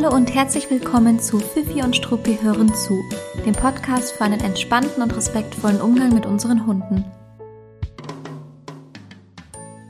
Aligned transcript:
Hallo 0.00 0.14
und 0.14 0.32
herzlich 0.32 0.70
willkommen 0.70 1.18
zu 1.18 1.40
Fifi 1.40 1.82
und 1.82 1.96
Struppi 1.96 2.38
hören 2.40 2.72
zu, 2.72 3.02
dem 3.44 3.52
Podcast 3.52 4.12
für 4.12 4.22
einen 4.22 4.38
entspannten 4.38 5.02
und 5.02 5.16
respektvollen 5.16 5.80
Umgang 5.80 6.14
mit 6.14 6.24
unseren 6.24 6.66
Hunden. 6.66 7.04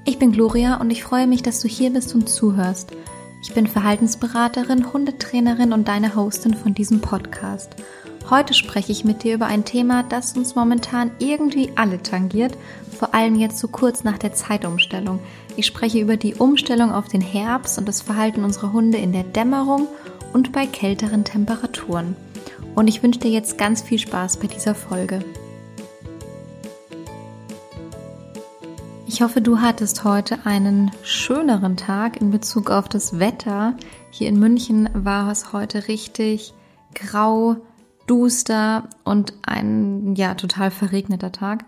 Ich 0.07 0.19
bin 0.19 0.33
Gloria 0.33 0.77
und 0.81 0.91
ich 0.91 1.05
freue 1.05 1.27
mich, 1.27 1.43
dass 1.43 1.61
du 1.61 1.69
hier 1.69 1.93
bist 1.93 2.15
und 2.15 2.27
zuhörst. 2.27 2.93
Ich 3.43 3.53
bin 3.53 3.67
Verhaltensberaterin, 3.67 4.95
Hundetrainerin 4.95 5.75
und 5.75 5.89
deine 5.89 6.17
Hostin 6.17 6.55
von 6.55 6.73
diesem 6.73 7.03
Podcast. 7.03 7.77
Heute 8.31 8.55
spreche 8.55 8.93
ich 8.93 9.05
mit 9.05 9.25
dir 9.25 9.35
über 9.35 9.45
ein 9.45 9.67
Thema, 9.67 10.05
das 10.05 10.35
uns 10.39 10.55
momentan 10.55 11.11
irgendwie 11.19 11.73
alle 11.77 12.03
tangiert, 12.03 12.57
vor 12.99 13.15
allem 13.15 13.37
jetzt 13.37 13.59
so 13.59 13.69
kurz 13.69 14.03
nach 14.03 14.19
der 14.19 14.33
Zeitumstellung. 14.33 15.21
Ich 15.57 15.67
spreche 15.67 16.01
über 16.01 16.17
die 16.17 16.35
Umstellung 16.35 16.93
auf 16.93 17.07
den 17.07 17.21
Herbst 17.21 17.79
und 17.79 17.89
das 17.89 18.03
Verhalten 18.03 18.43
unserer 18.43 18.73
Hunde 18.73 18.99
in 18.99 19.13
der 19.13 19.23
Dämmerung 19.23 19.87
und 20.33 20.53
bei 20.53 20.67
kälteren 20.67 21.25
Temperaturen. 21.25 22.17
Und 22.75 22.89
ich 22.89 23.03
wünsche 23.03 23.21
dir 23.21 23.31
jetzt 23.31 23.57
ganz 23.57 23.83
viel 23.83 23.99
Spaß 23.99 24.39
bei 24.39 24.49
dieser 24.49 24.75
Folge. 24.75 25.25
Ich 29.07 29.23
hoffe, 29.23 29.41
du 29.41 29.61
hattest 29.61 30.05
heute 30.05 30.45
einen 30.45 30.91
schöneren 31.03 31.77
Tag 31.77 32.21
in 32.21 32.31
Bezug 32.31 32.71
auf 32.71 32.89
das 32.89 33.19
Wetter. 33.19 33.75
Hier 34.11 34.29
in 34.29 34.39
München 34.39 34.91
war 34.93 35.31
es 35.31 35.53
heute 35.53 35.89
richtig 35.89 36.53
grau, 36.95 37.57
duster 38.07 38.89
und 39.05 39.35
ein 39.43 40.15
ja 40.15 40.35
total 40.35 40.71
verregneter 40.71 41.33
Tag. 41.33 41.65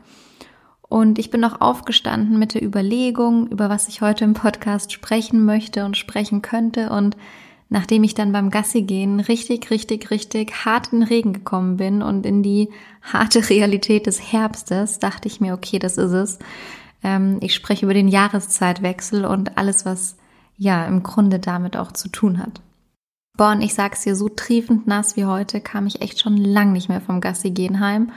Und 0.91 1.21
ich 1.21 1.30
bin 1.30 1.41
noch 1.41 1.61
aufgestanden 1.61 2.37
mit 2.37 2.55
der 2.55 2.65
Überlegung, 2.65 3.47
über 3.47 3.69
was 3.71 3.87
ich 3.87 4.03
heute 4.03 4.25
im 4.25 4.35
Podcast 4.35 4.93
sprechen 4.93 5.45
möchte 5.45 5.85
und 5.85 5.97
sprechen 5.97 6.43
könnte. 6.43 6.91
Und 6.91 7.16
nachdem 7.69 8.03
ich 8.03 8.15
dann 8.15 8.32
beim 8.32 8.51
Gassi 8.51 8.82
gehen 8.82 9.21
richtig, 9.21 9.71
richtig, 9.71 10.10
richtig 10.10 10.65
hart 10.65 10.93
in 10.93 10.99
den 10.99 11.09
Regen 11.09 11.32
gekommen 11.32 11.77
bin 11.77 12.02
und 12.02 12.27
in 12.27 12.43
die 12.43 12.71
harte 13.02 13.49
Realität 13.51 14.07
des 14.07 14.32
Herbstes, 14.32 14.99
dachte 14.99 15.29
ich 15.29 15.41
mir, 15.41 15.55
okay, 15.55 15.79
das 15.79 15.97
ist 15.97 16.10
es. 16.10 16.38
Ähm, 17.04 17.38
ich 17.41 17.54
spreche 17.54 17.87
über 17.87 17.95
den 17.95 18.09
Jahreszeitwechsel 18.09 19.25
und 19.25 19.57
alles, 19.57 19.87
was 19.87 20.16
ja 20.57 20.85
im 20.87 21.04
Grunde 21.04 21.38
damit 21.38 21.77
auch 21.77 21.93
zu 21.93 22.09
tun 22.09 22.38
hat. 22.38 22.60
Boah, 23.37 23.52
und 23.52 23.63
ich 23.63 23.75
sag's 23.75 24.02
dir, 24.02 24.16
so 24.16 24.29
triefend 24.29 24.88
nass 24.88 25.16
wie 25.16 25.25
heute 25.25 25.60
kam 25.60 25.87
ich 25.87 26.02
echt 26.02 26.21
schon 26.21 26.37
lang 26.37 26.73
nicht 26.73 26.88
mehr 26.88 27.01
vom 27.01 27.21
Gassi 27.21 27.52
gehen 27.52 27.79
heim. 27.79 28.10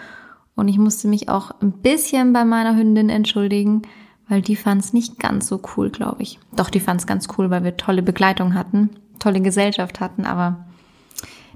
Und 0.56 0.68
ich 0.68 0.78
musste 0.78 1.08
mich 1.08 1.30
auch 1.30 1.52
ein 1.62 1.72
bisschen 1.72 2.34
bei 2.34 2.46
meiner 2.46 2.76
Hündin 2.76 3.10
entschuldigen, 3.10 3.82
weil 4.28 4.42
die 4.42 4.56
fand 4.56 4.84
es 4.84 4.94
nicht 4.94 5.20
ganz 5.20 5.48
so 5.48 5.62
cool, 5.76 5.90
glaube 5.90 6.22
ich. 6.22 6.40
Doch, 6.56 6.70
die 6.70 6.80
fand 6.80 7.02
es 7.02 7.08
ganz 7.08 7.28
cool, 7.38 7.50
weil 7.50 7.64
wir 7.64 7.78
tolle 7.78 8.04
Begleitung 8.04 8.54
hatten, 8.54 8.92
tolle 9.20 9.42
Gesellschaft 9.42 10.00
hatten, 10.00 10.26
aber 10.26 10.66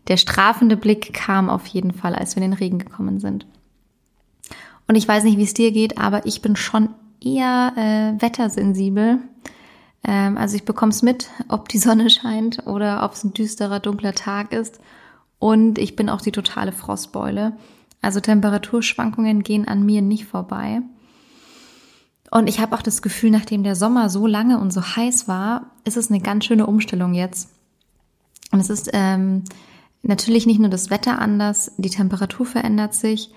der 0.08 0.18
strafende 0.18 0.78
Blick 0.78 1.14
kam 1.14 1.50
auf 1.50 1.68
jeden 1.68 1.92
Fall, 1.92 2.16
als 2.16 2.36
wir 2.36 2.44
in 2.44 2.52
den 2.52 2.58
Regen 2.58 2.80
gekommen 2.80 3.20
sind. 3.20 3.46
Und 4.88 4.96
ich 4.96 5.08
weiß 5.08 5.24
nicht, 5.26 5.38
wie 5.38 5.44
es 5.44 5.54
dir 5.54 5.72
geht, 5.72 5.98
aber 5.98 6.26
ich 6.26 6.42
bin 6.42 6.56
schon 6.56 6.90
eher 7.22 7.74
äh, 7.76 8.22
wettersensibel. 8.22 9.20
Ähm, 10.04 10.38
also 10.38 10.56
ich 10.56 10.64
bekomme 10.64 10.92
es 10.92 11.02
mit, 11.02 11.30
ob 11.50 11.68
die 11.70 11.78
Sonne 11.78 12.10
scheint 12.12 12.66
oder 12.66 13.04
ob 13.04 13.14
es 13.14 13.24
ein 13.24 13.34
düsterer, 13.34 13.80
dunkler 13.80 14.14
Tag 14.14 14.54
ist. 14.54 14.80
Und 15.40 15.78
ich 15.78 15.96
bin 15.96 16.10
auch 16.10 16.22
die 16.22 16.32
totale 16.32 16.72
Frostbeule. 16.72 17.58
Also 18.02 18.20
Temperaturschwankungen 18.20 19.44
gehen 19.44 19.68
an 19.68 19.86
mir 19.86 20.02
nicht 20.02 20.26
vorbei. 20.26 20.82
Und 22.30 22.48
ich 22.48 22.60
habe 22.60 22.76
auch 22.76 22.82
das 22.82 23.02
Gefühl, 23.02 23.32
nachdem 23.32 23.64
der 23.64 23.76
Sommer 23.76 24.10
so 24.10 24.28
lange 24.28 24.60
und 24.60 24.72
so 24.72 24.82
heiß 24.82 25.28
war, 25.28 25.72
ist 25.86 25.98
es 25.98 26.10
eine 26.12 26.20
ganz 26.20 26.46
schöne 26.46 26.66
Umstellung 26.66 27.14
jetzt. 27.14 27.50
Und 28.52 28.60
es 28.60 28.70
ist 28.70 28.90
ähm, 28.94 29.44
natürlich 30.04 30.46
nicht 30.46 30.60
nur 30.60 30.70
das 30.70 30.90
Wetter 30.90 31.20
anders, 31.20 31.72
die 31.78 31.90
Temperatur 31.90 32.46
verändert 32.46 32.94
sich, 32.94 33.32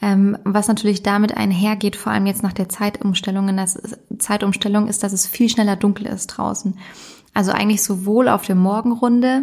ähm, 0.00 0.38
was 0.44 0.68
natürlich 0.68 1.02
damit 1.02 1.36
einhergeht, 1.36 1.96
vor 1.96 2.12
allem 2.12 2.26
jetzt 2.26 2.42
nach 2.42 2.52
der 2.52 2.68
Zeitumstellung, 2.68 3.56
das 3.56 3.80
Zeitumstellung 4.18 4.86
ist, 4.86 5.02
dass 5.02 5.12
es 5.12 5.26
viel 5.26 5.48
schneller 5.48 5.76
dunkel 5.76 6.06
ist 6.06 6.28
draußen. 6.28 6.78
Also 7.34 7.50
eigentlich 7.52 7.82
sowohl 7.82 8.28
auf 8.28 8.46
der 8.46 8.56
Morgenrunde 8.56 9.42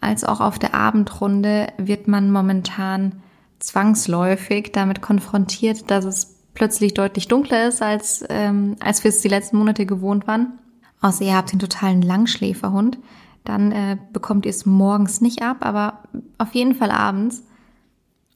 als 0.00 0.24
auch 0.24 0.40
auf 0.40 0.58
der 0.58 0.74
Abendrunde 0.74 1.68
wird 1.78 2.08
man 2.08 2.32
momentan 2.32 3.22
zwangsläufig 3.62 4.72
damit 4.72 5.00
konfrontiert, 5.00 5.90
dass 5.90 6.04
es 6.04 6.36
plötzlich 6.54 6.94
deutlich 6.94 7.28
dunkler 7.28 7.68
ist, 7.68 7.80
als, 7.80 8.24
ähm, 8.28 8.76
als 8.80 9.04
wir 9.04 9.08
es 9.08 9.22
die 9.22 9.28
letzten 9.28 9.56
Monate 9.56 9.86
gewohnt 9.86 10.26
waren. 10.26 10.58
Außer 11.00 11.24
ihr 11.24 11.36
habt 11.36 11.52
den 11.52 11.58
totalen 11.58 12.02
Langschläferhund, 12.02 12.98
dann 13.44 13.72
äh, 13.72 13.96
bekommt 14.12 14.46
ihr 14.46 14.50
es 14.50 14.66
morgens 14.66 15.20
nicht 15.20 15.42
ab, 15.42 15.58
aber 15.60 16.02
auf 16.38 16.54
jeden 16.54 16.74
Fall 16.74 16.90
abends. 16.90 17.42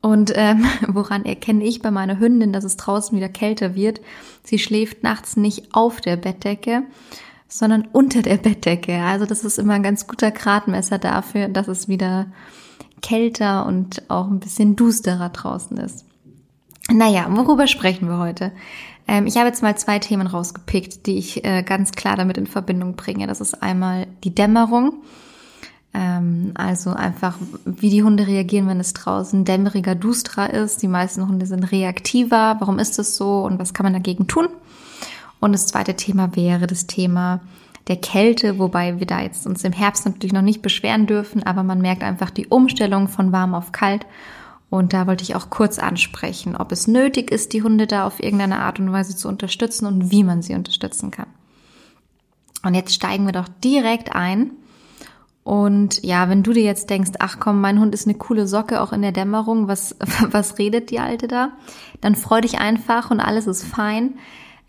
Und 0.00 0.32
ähm, 0.34 0.64
woran 0.88 1.24
erkenne 1.24 1.64
ich 1.64 1.82
bei 1.82 1.90
meiner 1.90 2.18
Hündin, 2.18 2.52
dass 2.52 2.64
es 2.64 2.76
draußen 2.76 3.16
wieder 3.16 3.28
kälter 3.28 3.74
wird? 3.74 4.00
Sie 4.44 4.58
schläft 4.58 5.02
nachts 5.02 5.36
nicht 5.36 5.74
auf 5.74 6.00
der 6.00 6.16
Bettdecke, 6.16 6.82
sondern 7.48 7.88
unter 7.92 8.22
der 8.22 8.36
Bettdecke. 8.36 9.00
Also 9.02 9.26
das 9.26 9.44
ist 9.44 9.58
immer 9.58 9.74
ein 9.74 9.82
ganz 9.82 10.06
guter 10.06 10.30
Gradmesser 10.30 10.98
dafür, 10.98 11.48
dass 11.48 11.68
es 11.68 11.88
wieder 11.88 12.26
kälter 13.06 13.66
und 13.66 14.02
auch 14.10 14.26
ein 14.26 14.40
bisschen 14.40 14.74
dusterer 14.74 15.28
draußen 15.28 15.76
ist. 15.76 16.04
Naja, 16.90 17.26
worüber 17.30 17.68
sprechen 17.68 18.08
wir 18.08 18.18
heute? 18.18 18.50
Ähm, 19.06 19.26
ich 19.26 19.36
habe 19.36 19.46
jetzt 19.46 19.62
mal 19.62 19.76
zwei 19.76 20.00
Themen 20.00 20.26
rausgepickt, 20.26 21.06
die 21.06 21.18
ich 21.18 21.44
äh, 21.44 21.62
ganz 21.62 21.92
klar 21.92 22.16
damit 22.16 22.36
in 22.36 22.48
Verbindung 22.48 22.96
bringe. 22.96 23.28
Das 23.28 23.40
ist 23.40 23.62
einmal 23.62 24.08
die 24.24 24.34
Dämmerung. 24.34 24.94
Ähm, 25.94 26.50
also 26.54 26.90
einfach, 26.90 27.38
wie 27.64 27.90
die 27.90 28.02
Hunde 28.02 28.26
reagieren, 28.26 28.66
wenn 28.66 28.80
es 28.80 28.92
draußen 28.92 29.44
dämmeriger, 29.44 29.94
dusterer 29.94 30.52
ist. 30.52 30.82
Die 30.82 30.88
meisten 30.88 31.28
Hunde 31.28 31.46
sind 31.46 31.70
reaktiver. 31.70 32.56
Warum 32.58 32.80
ist 32.80 32.98
das 32.98 33.16
so 33.16 33.44
und 33.44 33.60
was 33.60 33.72
kann 33.72 33.84
man 33.84 33.92
dagegen 33.92 34.26
tun? 34.26 34.48
Und 35.38 35.52
das 35.52 35.68
zweite 35.68 35.94
Thema 35.94 36.34
wäre 36.34 36.66
das 36.66 36.88
Thema 36.88 37.40
der 37.88 37.96
Kälte, 37.96 38.58
wobei 38.58 38.98
wir 38.98 39.06
da 39.06 39.20
jetzt 39.20 39.46
uns 39.46 39.62
im 39.62 39.72
Herbst 39.72 40.06
natürlich 40.06 40.32
noch 40.32 40.42
nicht 40.42 40.62
beschweren 40.62 41.06
dürfen, 41.06 41.44
aber 41.44 41.62
man 41.62 41.80
merkt 41.80 42.02
einfach 42.02 42.30
die 42.30 42.46
Umstellung 42.46 43.08
von 43.08 43.32
warm 43.32 43.54
auf 43.54 43.72
kalt. 43.72 44.06
Und 44.68 44.92
da 44.92 45.06
wollte 45.06 45.22
ich 45.22 45.36
auch 45.36 45.48
kurz 45.48 45.78
ansprechen, 45.78 46.56
ob 46.56 46.72
es 46.72 46.88
nötig 46.88 47.30
ist, 47.30 47.52
die 47.52 47.62
Hunde 47.62 47.86
da 47.86 48.04
auf 48.04 48.20
irgendeine 48.20 48.58
Art 48.58 48.80
und 48.80 48.92
Weise 48.92 49.16
zu 49.16 49.28
unterstützen 49.28 49.86
und 49.86 50.10
wie 50.10 50.24
man 50.24 50.42
sie 50.42 50.54
unterstützen 50.54 51.12
kann. 51.12 51.28
Und 52.64 52.74
jetzt 52.74 52.92
steigen 52.92 53.26
wir 53.26 53.32
doch 53.32 53.48
direkt 53.62 54.14
ein. 54.14 54.50
Und 55.44 56.02
ja, 56.02 56.28
wenn 56.28 56.42
du 56.42 56.52
dir 56.52 56.64
jetzt 56.64 56.90
denkst, 56.90 57.12
ach 57.20 57.36
komm, 57.38 57.60
mein 57.60 57.78
Hund 57.78 57.94
ist 57.94 58.08
eine 58.08 58.18
coole 58.18 58.48
Socke 58.48 58.80
auch 58.80 58.92
in 58.92 59.02
der 59.02 59.12
Dämmerung, 59.12 59.68
was, 59.68 59.94
was 60.30 60.58
redet 60.58 60.90
die 60.90 60.98
Alte 60.98 61.28
da? 61.28 61.52
Dann 62.00 62.16
freu 62.16 62.40
dich 62.40 62.58
einfach 62.58 63.12
und 63.12 63.20
alles 63.20 63.46
ist 63.46 63.62
fein. 63.62 64.14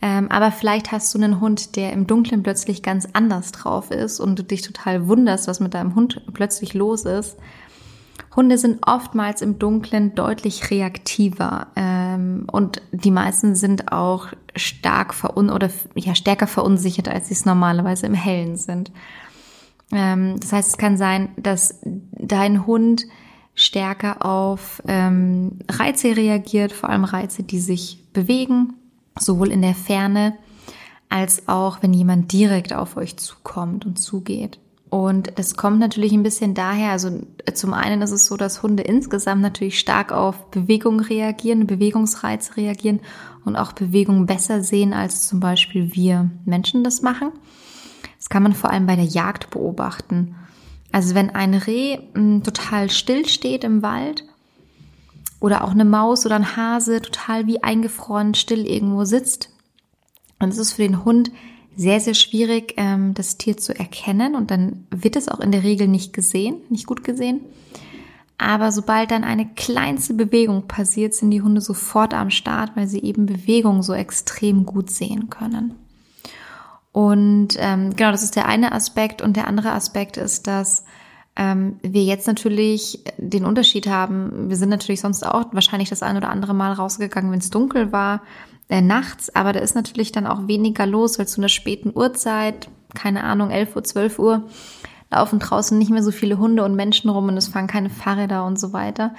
Ähm, 0.02 0.30
aber 0.30 0.52
vielleicht 0.52 0.92
hast 0.92 1.14
du 1.14 1.18
einen 1.18 1.40
Hund, 1.40 1.76
der 1.76 1.92
im 1.92 2.06
Dunkeln 2.06 2.44
plötzlich 2.44 2.84
ganz 2.84 3.08
anders 3.14 3.52
drauf 3.52 3.90
ist 3.90 4.20
und 4.20 4.38
du 4.38 4.44
dich 4.44 4.62
total 4.62 5.08
wunderst, 5.08 5.48
was 5.48 5.60
mit 5.60 5.74
deinem 5.74 5.96
Hund 5.96 6.22
plötzlich 6.34 6.74
los 6.74 7.06
ist. 7.06 7.38
Hunde 8.36 8.60
sind 8.60 8.86
oftmals 8.86 9.42
im 9.42 9.58
Dunkeln 9.58 10.14
deutlich 10.14 10.70
reaktiver 10.70 11.68
ähm, 11.76 12.46
und 12.52 12.84
die 12.92 13.10
meisten 13.10 13.56
sind 13.56 13.92
auch 13.92 14.28
stark 14.56 15.16
verun 15.16 15.50
oder 15.50 15.70
ja 15.96 16.14
stärker 16.14 16.46
verunsichert, 16.46 17.08
als 17.08 17.28
sie 17.30 17.34
es 17.34 17.46
normalerweise 17.46 18.06
im 18.06 18.14
Hellen 18.14 18.56
sind. 18.56 18.92
Ähm, 19.92 20.40
das 20.40 20.54
heißt, 20.54 20.70
es 20.70 20.78
kann 20.78 20.98
sein, 20.98 21.30
dass 21.38 21.80
dein 21.84 22.68
Hund 22.68 23.06
stärker 23.56 24.24
auf 24.24 24.84
ähm, 24.88 25.60
Reize 25.68 26.16
reagiert, 26.16 26.72
vor 26.72 26.90
allem 26.90 27.06
Reize, 27.06 27.42
die 27.42 27.60
sich 27.60 28.04
bewegen, 28.14 28.76
sowohl 29.20 29.52
in 29.52 29.62
der 29.62 29.76
Ferne 29.76 30.38
als 31.10 31.48
auch, 31.48 31.82
wenn 31.82 31.94
jemand 31.94 32.32
direkt 32.32 32.74
auf 32.74 32.98
euch 32.98 33.18
zukommt 33.18 33.86
und 33.86 33.98
zugeht. 33.98 34.60
Und 34.90 35.38
das 35.38 35.56
kommt 35.58 35.80
natürlich 35.80 36.14
ein 36.14 36.24
bisschen 36.24 36.54
daher, 36.54 36.92
also 36.92 37.20
zum 37.54 37.74
einen 37.74 38.02
ist 38.02 38.12
es 38.12 38.26
so, 38.26 38.38
dass 38.38 38.64
Hunde 38.64 38.84
insgesamt 38.84 39.42
natürlich 39.42 39.80
stark 39.80 40.14
auf 40.14 40.50
Bewegung 40.50 41.02
reagieren, 41.02 41.68
Bewegungsreize 41.68 42.56
reagieren 42.56 43.02
und 43.44 43.58
auch 43.58 43.74
Bewegung 43.74 44.26
besser 44.26 44.64
sehen, 44.64 44.94
als 44.94 45.28
zum 45.28 45.42
Beispiel 45.42 45.94
wir 45.94 46.30
Menschen 46.46 46.86
das 46.86 47.02
machen. 47.02 47.32
Das 48.18 48.30
kann 48.30 48.44
man 48.44 48.54
vor 48.54 48.70
allem 48.70 48.88
bei 48.88 48.96
der 48.96 49.06
Jagd 49.06 49.50
beobachten. 49.50 50.36
Also 50.94 51.16
wenn 51.16 51.32
ein 51.32 51.54
Reh 51.54 52.00
hm, 52.14 52.44
total 52.44 52.90
still 52.90 53.28
steht 53.28 53.66
im 53.66 53.82
Wald 53.82 54.24
oder 55.40 55.64
auch 55.64 55.72
eine 55.72 55.86
Maus 55.86 56.26
oder 56.26 56.36
ein 56.36 56.56
Hase 56.56 57.02
total 57.02 57.48
wie 57.48 57.64
eingefroren 57.64 58.34
still 58.34 58.66
irgendwo 58.66 59.06
sitzt. 59.06 59.50
Und 60.40 60.50
es 60.50 60.58
ist 60.58 60.74
für 60.74 60.84
den 60.84 61.06
Hund 61.06 61.32
sehr, 61.76 62.00
sehr 62.00 62.16
schwierig, 62.16 62.74
ähm, 62.78 63.14
das 63.14 63.38
Tier 63.38 63.58
zu 63.58 63.78
erkennen 63.78 64.36
und 64.36 64.50
dann 64.50 64.88
wird 64.90 65.16
es 65.16 65.30
auch 65.30 65.40
in 65.40 65.52
der 65.52 65.64
Regel 65.64 65.88
nicht 65.88 66.12
gesehen, 66.12 66.58
nicht 66.70 66.88
gut 66.88 67.04
gesehen. 67.04 67.42
Aber 68.40 68.72
sobald 68.72 69.12
dann 69.12 69.24
eine 69.24 69.48
kleinste 69.48 70.14
Bewegung 70.14 70.68
passiert, 70.68 71.14
sind 71.14 71.32
die 71.32 71.42
Hunde 71.42 71.62
sofort 71.62 72.14
am 72.14 72.30
Start, 72.30 72.76
weil 72.76 72.88
sie 72.88 73.02
eben 73.02 73.26
Bewegung 73.26 73.82
so 73.82 73.94
extrem 73.94 74.66
gut 74.66 74.92
sehen 74.92 75.30
können. 75.30 75.76
Und 76.92 77.50
ähm, 77.58 77.96
genau, 77.96 78.12
das 78.12 78.24
ist 78.24 78.36
der 78.36 78.48
eine 78.48 78.72
Aspekt. 78.72 79.22
Und 79.22 79.38
der 79.38 79.48
andere 79.48 79.72
Aspekt 79.72 80.18
ist, 80.18 80.48
dass 80.48 80.84
ähm, 81.38 81.80
wir 81.84 82.04
jetzt 82.04 82.28
natürlich 82.28 83.04
den 83.18 83.46
Unterschied 83.46 83.88
haben. 83.88 84.50
Wir 84.50 84.58
sind 84.58 84.70
natürlich 84.70 85.02
sonst 85.02 85.26
auch 85.26 85.46
wahrscheinlich 85.52 85.90
das 85.90 86.02
ein 86.02 86.18
oder 86.18 86.30
andere 86.30 86.56
Mal 86.56 86.74
rausgegangen, 86.74 87.32
wenn 87.32 87.40
es 87.40 87.52
dunkel 87.52 87.92
war, 87.92 88.24
äh, 88.70 88.82
nachts, 88.82 89.34
aber 89.34 89.54
da 89.54 89.60
ist 89.60 89.76
natürlich 89.76 90.12
dann 90.12 90.28
auch 90.28 90.48
weniger 90.48 90.86
los, 90.86 91.20
weil 91.20 91.28
zu 91.28 91.40
einer 91.40 91.48
späten 91.48 91.92
Uhrzeit, 91.96 92.70
keine 92.96 93.24
Ahnung, 93.24 93.52
11 93.52 93.76
Uhr, 93.76 93.84
12 93.84 94.20
Uhr, 94.20 94.44
laufen 95.12 95.40
draußen 95.40 95.78
nicht 95.78 95.92
mehr 95.92 96.04
so 96.04 96.12
viele 96.12 96.38
Hunde 96.38 96.66
und 96.66 96.76
Menschen 96.76 97.10
rum 97.10 97.30
und 97.30 97.38
es 97.38 97.48
fahren 97.48 97.68
keine 97.68 97.90
Fahrräder 97.90 98.44
und 98.46 98.60
so 98.60 98.74
weiter. 98.74 99.14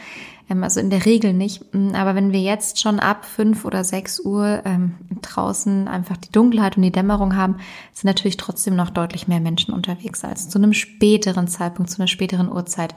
Ähm, 0.48 0.64
also 0.64 0.80
in 0.80 0.90
der 0.90 1.04
Regel 1.04 1.32
nicht. 1.32 1.74
Mm, 1.74 1.94
aber 1.94 2.14
wenn 2.14 2.32
wir 2.32 2.40
jetzt 2.40 2.80
schon 2.80 3.00
ab 3.00 3.24
fünf 3.24 3.64
oder 3.64 3.84
sechs 3.84 4.20
Uhr 4.20 4.62
ähm, 4.64 4.94
draußen 5.22 5.88
einfach 5.88 6.16
die 6.16 6.32
Dunkelheit 6.32 6.76
und 6.76 6.82
die 6.82 6.92
Dämmerung 6.92 7.36
haben, 7.36 7.56
sind 7.92 8.06
natürlich 8.06 8.36
trotzdem 8.36 8.76
noch 8.76 8.90
deutlich 8.90 9.28
mehr 9.28 9.40
Menschen 9.40 9.74
unterwegs 9.74 10.24
als 10.24 10.48
zu 10.48 10.58
einem 10.58 10.72
späteren 10.72 11.48
Zeitpunkt, 11.48 11.90
zu 11.90 11.98
einer 11.98 12.08
späteren 12.08 12.50
Uhrzeit. 12.50 12.94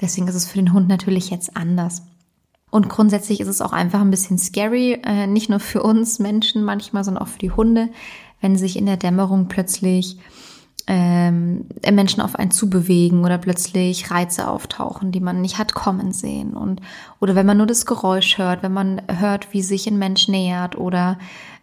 Deswegen 0.00 0.28
ist 0.28 0.34
es 0.34 0.46
für 0.46 0.58
den 0.58 0.72
Hund 0.72 0.88
natürlich 0.88 1.30
jetzt 1.30 1.56
anders. 1.56 2.02
Und 2.70 2.88
grundsätzlich 2.88 3.40
ist 3.40 3.48
es 3.48 3.60
auch 3.60 3.72
einfach 3.72 4.00
ein 4.00 4.10
bisschen 4.10 4.38
scary, 4.38 4.98
äh, 5.04 5.26
nicht 5.26 5.50
nur 5.50 5.60
für 5.60 5.82
uns 5.82 6.18
Menschen 6.18 6.64
manchmal, 6.64 7.04
sondern 7.04 7.22
auch 7.22 7.28
für 7.28 7.38
die 7.38 7.50
Hunde, 7.50 7.90
wenn 8.40 8.56
sich 8.56 8.76
in 8.76 8.86
der 8.86 8.96
Dämmerung 8.96 9.48
plötzlich 9.48 10.18
ähm, 10.86 11.66
Menschen 11.90 12.20
auf 12.20 12.36
einen 12.36 12.50
zubewegen 12.50 13.24
oder 13.24 13.38
plötzlich 13.38 14.10
Reize 14.10 14.48
auftauchen, 14.48 15.12
die 15.12 15.20
man 15.20 15.40
nicht 15.40 15.58
hat 15.58 15.74
kommen 15.74 16.12
sehen 16.12 16.54
und 16.54 16.80
oder 17.20 17.34
wenn 17.34 17.46
man 17.46 17.58
nur 17.58 17.66
das 17.66 17.86
Geräusch 17.86 18.38
hört, 18.38 18.62
wenn 18.62 18.72
man 18.72 19.02
hört, 19.08 19.52
wie 19.52 19.62
sich 19.62 19.86
ein 19.86 19.98
Mensch 19.98 20.28
nähert 20.28 20.76
oder 20.76 21.18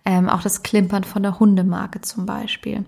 ähm, 0.06 0.30
auch 0.30 0.42
das 0.42 0.64
Klimpern 0.64 1.04
von 1.04 1.22
der 1.22 1.40
Hundemarke 1.40 2.02
zum 2.02 2.26
Beispiel. 2.26 2.86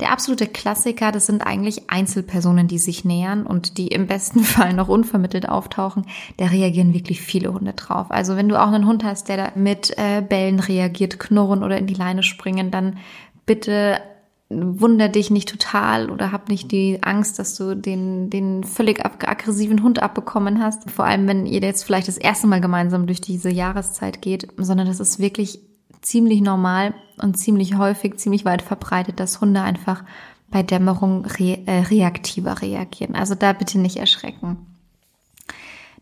Der 0.00 0.10
absolute 0.10 0.46
Klassiker, 0.46 1.12
das 1.12 1.26
sind 1.26 1.46
eigentlich 1.46 1.90
Einzelpersonen, 1.90 2.66
die 2.66 2.78
sich 2.78 3.04
nähern 3.04 3.46
und 3.46 3.78
die 3.78 3.88
im 3.88 4.06
besten 4.06 4.40
Fall 4.44 4.72
noch 4.72 4.88
unvermittelt 4.88 5.48
auftauchen. 5.48 6.06
Da 6.38 6.46
reagieren 6.46 6.94
wirklich 6.94 7.20
viele 7.20 7.52
Hunde 7.52 7.74
drauf. 7.74 8.10
Also 8.10 8.36
wenn 8.36 8.48
du 8.48 8.60
auch 8.60 8.72
einen 8.72 8.86
Hund 8.86 9.04
hast, 9.04 9.28
der 9.28 9.36
da 9.36 9.52
mit 9.54 9.96
äh, 9.96 10.22
Bellen 10.22 10.58
reagiert, 10.58 11.18
knurren 11.18 11.62
oder 11.62 11.78
in 11.78 11.86
die 11.86 11.94
Leine 11.94 12.22
springen, 12.22 12.70
dann 12.70 12.98
bitte 13.44 14.00
wunder 14.48 15.08
dich 15.08 15.30
nicht 15.30 15.48
total 15.48 16.10
oder 16.10 16.30
hab 16.30 16.48
nicht 16.48 16.70
die 16.70 17.02
Angst, 17.02 17.38
dass 17.38 17.56
du 17.56 17.74
den, 17.74 18.30
den 18.30 18.62
völlig 18.62 19.04
aggressiven 19.04 19.82
Hund 19.82 20.02
abbekommen 20.02 20.62
hast. 20.62 20.88
Vor 20.90 21.04
allem, 21.04 21.26
wenn 21.26 21.46
ihr 21.46 21.60
jetzt 21.60 21.82
vielleicht 21.82 22.06
das 22.06 22.16
erste 22.16 22.46
Mal 22.46 22.60
gemeinsam 22.60 23.06
durch 23.06 23.20
diese 23.20 23.50
Jahreszeit 23.50 24.22
geht, 24.22 24.48
sondern 24.56 24.86
das 24.86 25.00
ist 25.00 25.18
wirklich 25.18 25.60
ziemlich 26.00 26.40
normal 26.40 26.94
und 27.20 27.36
ziemlich 27.36 27.76
häufig, 27.76 28.18
ziemlich 28.18 28.44
weit 28.44 28.62
verbreitet, 28.62 29.18
dass 29.18 29.40
Hunde 29.40 29.62
einfach 29.62 30.04
bei 30.48 30.62
Dämmerung 30.62 31.24
re 31.24 31.58
äh, 31.66 31.80
reaktiver 31.80 32.62
reagieren. 32.62 33.16
Also 33.16 33.34
da 33.34 33.52
bitte 33.52 33.80
nicht 33.80 33.96
erschrecken. 33.96 34.58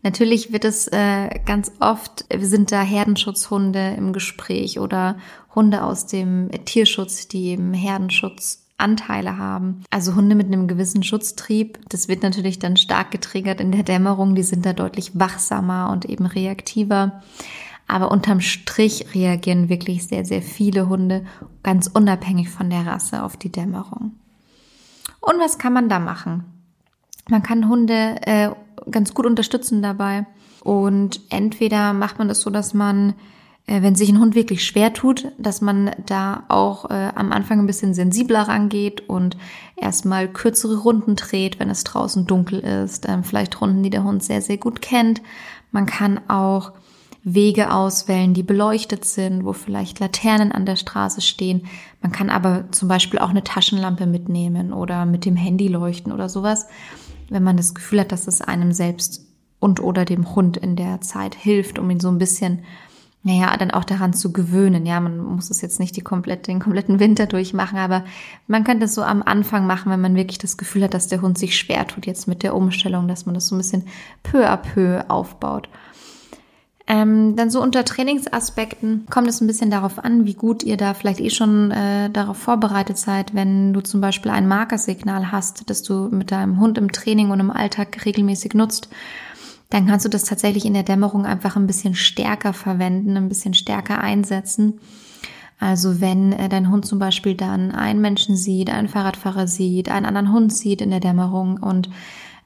Natürlich 0.05 0.53
wird 0.53 0.65
es 0.65 0.87
äh, 0.89 1.39
ganz 1.47 1.71
oft, 1.79 2.25
sind 2.39 2.71
da 2.71 2.83
Herdenschutzhunde 2.83 3.95
im 3.97 4.13
Gespräch 4.13 4.79
oder 4.79 5.17
Hunde 5.55 5.83
aus 5.83 6.05
dem 6.05 6.51
Tierschutz, 6.65 7.27
die 7.27 7.45
eben 7.45 7.73
Herdenschutzanteile 7.73 9.39
haben. 9.39 9.83
Also 9.89 10.13
Hunde 10.13 10.35
mit 10.35 10.45
einem 10.45 10.67
gewissen 10.67 11.01
Schutztrieb. 11.01 11.79
Das 11.89 12.07
wird 12.07 12.21
natürlich 12.21 12.59
dann 12.59 12.77
stark 12.77 13.09
getriggert 13.09 13.59
in 13.59 13.71
der 13.71 13.81
Dämmerung. 13.81 14.35
Die 14.35 14.43
sind 14.43 14.63
da 14.63 14.73
deutlich 14.73 15.17
wachsamer 15.17 15.89
und 15.91 16.05
eben 16.05 16.27
reaktiver. 16.27 17.23
Aber 17.87 18.11
unterm 18.11 18.41
Strich 18.41 19.07
reagieren 19.15 19.69
wirklich 19.69 20.05
sehr, 20.05 20.23
sehr 20.23 20.43
viele 20.43 20.87
Hunde 20.87 21.25
ganz 21.63 21.87
unabhängig 21.91 22.51
von 22.51 22.69
der 22.69 22.85
Rasse 22.85 23.23
auf 23.23 23.37
die 23.37 23.51
Dämmerung. 23.51 24.11
Und 25.19 25.39
was 25.39 25.57
kann 25.57 25.73
man 25.73 25.89
da 25.89 25.97
machen? 25.97 26.43
Man 27.27 27.41
kann 27.41 27.67
Hunde 27.67 28.17
äh, 28.21 28.49
ganz 28.91 29.13
gut 29.13 29.25
unterstützen 29.25 29.81
dabei. 29.81 30.25
Und 30.63 31.21
entweder 31.29 31.93
macht 31.93 32.17
man 32.17 32.27
das 32.27 32.41
so, 32.41 32.49
dass 32.49 32.73
man, 32.73 33.13
äh, 33.67 33.81
wenn 33.81 33.95
sich 33.95 34.09
ein 34.09 34.19
Hund 34.19 34.33
wirklich 34.33 34.65
schwer 34.65 34.93
tut, 34.93 35.31
dass 35.37 35.61
man 35.61 35.91
da 36.05 36.43
auch 36.47 36.89
äh, 36.89 37.11
am 37.13 37.31
Anfang 37.31 37.59
ein 37.59 37.67
bisschen 37.67 37.93
sensibler 37.93 38.47
rangeht 38.47 39.07
und 39.07 39.37
erstmal 39.75 40.27
kürzere 40.27 40.77
Runden 40.77 41.15
dreht, 41.15 41.59
wenn 41.59 41.69
es 41.69 41.83
draußen 41.83 42.25
dunkel 42.25 42.59
ist. 42.59 43.07
Ähm, 43.07 43.23
vielleicht 43.23 43.61
Runden, 43.61 43.83
die 43.83 43.91
der 43.91 44.03
Hund 44.03 44.23
sehr, 44.23 44.41
sehr 44.41 44.57
gut 44.57 44.81
kennt. 44.81 45.21
Man 45.71 45.85
kann 45.85 46.19
auch 46.29 46.71
Wege 47.23 47.71
auswählen, 47.73 48.35
die 48.35 48.43
beleuchtet 48.43 49.03
sind, 49.03 49.45
wo 49.45 49.53
vielleicht 49.53 49.99
Laternen 49.99 50.51
an 50.51 50.67
der 50.67 50.75
Straße 50.75 51.21
stehen. 51.21 51.65
Man 52.01 52.11
kann 52.11 52.29
aber 52.29 52.65
zum 52.71 52.87
Beispiel 52.87 53.19
auch 53.19 53.29
eine 53.29 53.43
Taschenlampe 53.43 54.05
mitnehmen 54.05 54.71
oder 54.73 55.07
mit 55.07 55.25
dem 55.25 55.35
Handy 55.35 55.67
leuchten 55.67 56.11
oder 56.11 56.29
sowas 56.29 56.67
wenn 57.29 57.43
man 57.43 57.57
das 57.57 57.73
Gefühl 57.73 58.01
hat, 58.01 58.11
dass 58.11 58.27
es 58.27 58.41
einem 58.41 58.71
selbst 58.71 59.25
und 59.59 59.79
oder 59.79 60.05
dem 60.05 60.35
Hund 60.35 60.57
in 60.57 60.75
der 60.75 61.01
Zeit 61.01 61.35
hilft, 61.35 61.79
um 61.79 61.89
ihn 61.89 61.99
so 61.99 62.09
ein 62.09 62.17
bisschen, 62.17 62.59
naja, 63.23 63.55
dann 63.57 63.71
auch 63.71 63.83
daran 63.83 64.13
zu 64.13 64.31
gewöhnen. 64.31 64.85
Ja, 64.85 64.99
man 64.99 65.17
muss 65.17 65.49
es 65.49 65.61
jetzt 65.61 65.79
nicht 65.79 65.95
die 65.95 66.01
komplette, 66.01 66.51
den 66.51 66.59
kompletten 66.59 66.99
Winter 66.99 67.25
durchmachen, 67.25 67.79
aber 67.79 68.05
man 68.47 68.63
könnte 68.63 68.85
es 68.85 68.93
so 68.93 69.01
am 69.01 69.23
Anfang 69.23 69.65
machen, 69.65 69.91
wenn 69.91 70.01
man 70.01 70.15
wirklich 70.15 70.37
das 70.37 70.57
Gefühl 70.57 70.83
hat, 70.83 70.93
dass 70.93 71.07
der 71.07 71.21
Hund 71.21 71.37
sich 71.37 71.57
schwer 71.57 71.87
tut 71.87 72.05
jetzt 72.05 72.27
mit 72.27 72.43
der 72.43 72.55
Umstellung, 72.55 73.07
dass 73.07 73.25
man 73.25 73.33
das 73.33 73.47
so 73.47 73.55
ein 73.55 73.59
bisschen 73.59 73.85
peu 74.21 74.47
à 74.47 74.57
peu 74.57 75.03
aufbaut. 75.07 75.67
Ähm, 76.87 77.35
dann 77.35 77.49
so 77.49 77.63
unter 77.63 77.83
Trainingsaspekten 77.83 79.07
kommt 79.09 79.27
es 79.27 79.41
ein 79.41 79.47
bisschen 79.47 79.71
darauf 79.71 80.03
an, 80.03 80.25
wie 80.25 80.35
gut 80.35 80.61
ihr 80.61 80.77
da 80.77 80.93
vielleicht 80.93 81.19
eh 81.19 81.31
schon 81.31 81.71
äh, 81.71 82.11
darauf 82.11 82.37
vorbereitet 82.37 82.99
seid, 82.99 83.33
wenn 83.33 83.73
du 83.73 83.81
zum 83.81 84.01
Beispiel 84.01 84.31
ein 84.31 84.47
Markersignal 84.47 85.31
hast, 85.31 85.67
das 85.69 85.81
du 85.81 86.09
mit 86.11 86.31
deinem 86.31 86.59
Hund 86.59 86.77
im 86.77 86.91
Training 86.91 87.31
und 87.31 87.39
im 87.39 87.49
Alltag 87.49 88.05
regelmäßig 88.05 88.53
nutzt. 88.53 88.89
Dann 89.71 89.87
kannst 89.87 90.05
du 90.05 90.09
das 90.09 90.25
tatsächlich 90.25 90.63
in 90.65 90.75
der 90.75 90.83
Dämmerung 90.83 91.25
einfach 91.25 91.55
ein 91.55 91.65
bisschen 91.65 91.95
stärker 91.95 92.53
verwenden, 92.53 93.17
ein 93.17 93.29
bisschen 93.29 93.55
stärker 93.55 93.99
einsetzen. 93.99 94.79
Also 95.59 96.01
wenn 96.01 96.33
äh, 96.33 96.49
dein 96.49 96.69
Hund 96.69 96.85
zum 96.85 96.99
Beispiel 96.99 97.33
dann 97.33 97.71
einen 97.71 98.01
Menschen 98.01 98.35
sieht, 98.35 98.69
einen 98.69 98.89
Fahrradfahrer 98.89 99.47
sieht, 99.47 99.89
einen 99.89 100.05
anderen 100.05 100.31
Hund 100.31 100.53
sieht 100.53 100.81
in 100.81 100.91
der 100.91 100.99
Dämmerung 100.99 101.57
und 101.57 101.89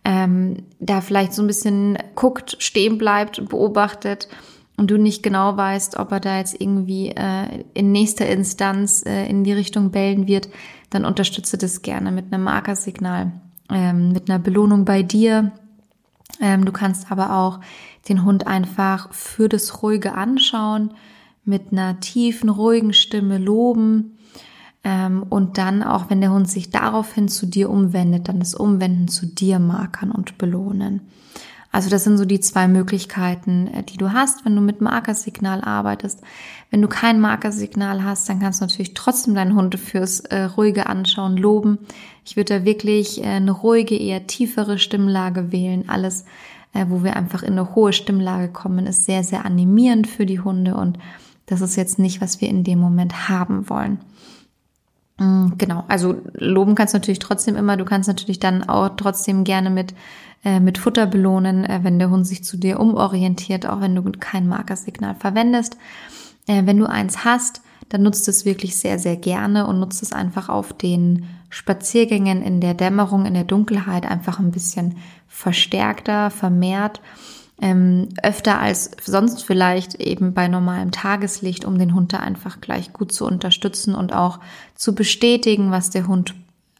ähm, 0.09 0.63
da 0.79 1.01
vielleicht 1.01 1.33
so 1.33 1.43
ein 1.43 1.47
bisschen 1.47 1.95
guckt, 2.15 2.57
stehen 2.57 2.97
bleibt, 2.97 3.47
beobachtet 3.47 4.27
und 4.75 4.89
du 4.89 4.97
nicht 4.97 5.21
genau 5.21 5.55
weißt, 5.55 5.99
ob 5.99 6.11
er 6.11 6.19
da 6.19 6.39
jetzt 6.39 6.59
irgendwie 6.59 7.09
äh, 7.09 7.63
in 7.75 7.91
nächster 7.91 8.27
Instanz 8.27 9.05
äh, 9.05 9.27
in 9.27 9.43
die 9.43 9.53
Richtung 9.53 9.91
bellen 9.91 10.25
wird, 10.25 10.49
dann 10.89 11.05
unterstütze 11.05 11.59
das 11.59 11.83
gerne 11.83 12.11
mit 12.11 12.33
einem 12.33 12.43
Markersignal, 12.43 13.33
ähm, 13.71 14.11
mit 14.11 14.31
einer 14.31 14.39
Belohnung 14.39 14.83
bei 14.83 15.03
dir. 15.03 15.51
Ähm, 16.41 16.65
du 16.65 16.71
kannst 16.71 17.11
aber 17.11 17.35
auch 17.35 17.59
den 18.07 18.25
Hund 18.25 18.47
einfach 18.47 19.13
für 19.13 19.47
das 19.47 19.83
ruhige 19.83 20.15
Anschauen 20.15 20.95
mit 21.45 21.71
einer 21.71 21.99
tiefen, 21.99 22.49
ruhigen 22.49 22.93
Stimme 22.93 23.37
loben 23.37 24.17
und 24.81 25.57
dann 25.57 25.83
auch, 25.83 26.09
wenn 26.09 26.21
der 26.21 26.31
Hund 26.31 26.49
sich 26.49 26.69
daraufhin 26.69 27.27
zu 27.27 27.45
dir 27.45 27.69
umwendet, 27.69 28.29
dann 28.29 28.39
das 28.39 28.55
Umwenden 28.55 29.09
zu 29.09 29.25
dir 29.25 29.59
markern 29.59 30.09
und 30.09 30.37
belohnen. 30.37 31.01
Also 31.71 31.89
das 31.89 32.03
sind 32.03 32.17
so 32.17 32.25
die 32.25 32.39
zwei 32.39 32.67
Möglichkeiten, 32.67 33.67
äh, 33.67 33.83
die 33.83 33.97
du 33.97 34.11
hast, 34.11 34.43
wenn 34.45 34.55
du 34.55 34.61
mit 34.61 34.81
Markersignal 34.81 35.61
arbeitest. 35.61 36.21
Wenn 36.71 36.81
du 36.81 36.87
kein 36.87 37.19
Markersignal 37.19 38.03
hast, 38.03 38.27
dann 38.27 38.39
kannst 38.39 38.61
du 38.61 38.65
natürlich 38.65 38.95
trotzdem 38.95 39.35
deinen 39.35 39.55
Hund 39.55 39.77
fürs 39.79 40.21
äh, 40.21 40.43
ruhige 40.43 40.87
Anschauen 40.87 41.37
loben. 41.37 41.79
Ich 42.25 42.35
würde 42.35 42.59
da 42.59 42.65
wirklich 42.65 43.23
äh, 43.23 43.27
eine 43.27 43.51
ruhige, 43.51 43.95
eher 43.95 44.25
tiefere 44.25 44.79
Stimmlage 44.79 45.51
wählen. 45.51 45.87
Alles, 45.87 46.25
äh, 46.73 46.85
wo 46.89 47.03
wir 47.03 47.15
einfach 47.15 47.43
in 47.43 47.53
eine 47.53 47.75
hohe 47.75 47.93
Stimmlage 47.93 48.51
kommen, 48.51 48.87
ist 48.87 49.05
sehr, 49.05 49.23
sehr 49.23 49.45
animierend 49.45 50.07
für 50.07 50.25
die 50.25 50.39
Hunde 50.39 50.75
und 50.75 50.97
das 51.45 51.61
ist 51.61 51.75
jetzt 51.75 51.97
nicht, 51.97 52.21
was 52.21 52.41
wir 52.41 52.47
in 52.47 52.63
dem 52.63 52.79
Moment 52.79 53.27
haben 53.27 53.69
wollen. 53.69 53.99
Mm, 55.19 55.57
genau, 55.57 55.83
also 55.87 56.15
loben 56.33 56.75
kannst 56.75 56.93
du 56.93 56.97
natürlich 56.97 57.19
trotzdem 57.19 57.55
immer. 57.55 57.77
Du 57.77 57.85
kannst 57.85 58.07
natürlich 58.07 58.39
dann 58.39 58.63
auch 58.67 58.89
trotzdem 58.95 59.43
gerne 59.43 59.69
mit, 59.69 59.93
äh, 60.43 60.59
mit 60.59 60.77
Futter 60.77 61.05
belohnen, 61.05 61.65
äh, 61.65 61.81
wenn 61.83 61.99
der 61.99 62.09
Hund 62.09 62.25
sich 62.25 62.43
zu 62.43 62.57
dir 62.57 62.79
umorientiert, 62.79 63.65
auch 63.65 63.81
wenn 63.81 63.95
du 63.95 64.03
kein 64.19 64.47
Markersignal 64.47 65.15
verwendest. 65.15 65.77
Äh, 66.47 66.65
wenn 66.65 66.77
du 66.77 66.85
eins 66.85 67.25
hast, 67.25 67.61
dann 67.89 68.03
nutzt 68.03 68.27
es 68.27 68.45
wirklich 68.45 68.77
sehr, 68.77 68.99
sehr 68.99 69.17
gerne 69.17 69.67
und 69.67 69.79
nutzt 69.79 70.01
es 70.01 70.13
einfach 70.13 70.47
auf 70.47 70.73
den 70.73 71.25
Spaziergängen 71.49 72.41
in 72.41 72.61
der 72.61 72.75
Dämmerung, 72.75 73.25
in 73.25 73.33
der 73.33 73.43
Dunkelheit 73.43 74.05
einfach 74.05 74.39
ein 74.39 74.51
bisschen 74.51 74.97
verstärkter, 75.27 76.29
vermehrt 76.29 77.01
ähm, 77.61 78.09
öfter 78.23 78.59
als 78.59 78.91
sonst 79.03 79.43
vielleicht 79.43 79.95
eben 79.95 80.33
bei 80.33 80.47
normalem 80.47 80.91
Tageslicht, 80.91 81.65
um 81.65 81.77
den 81.77 81.93
Hund 81.93 82.13
da 82.13 82.17
einfach 82.17 82.61
gleich 82.61 82.93
gut 82.93 83.11
zu 83.11 83.25
unterstützen 83.25 83.95
und 83.95 84.13
auch 84.13 84.39
zu 84.75 84.95
bestätigen, 84.95 85.71
was 85.71 85.89
der 85.89 86.07
Hund 86.07 86.35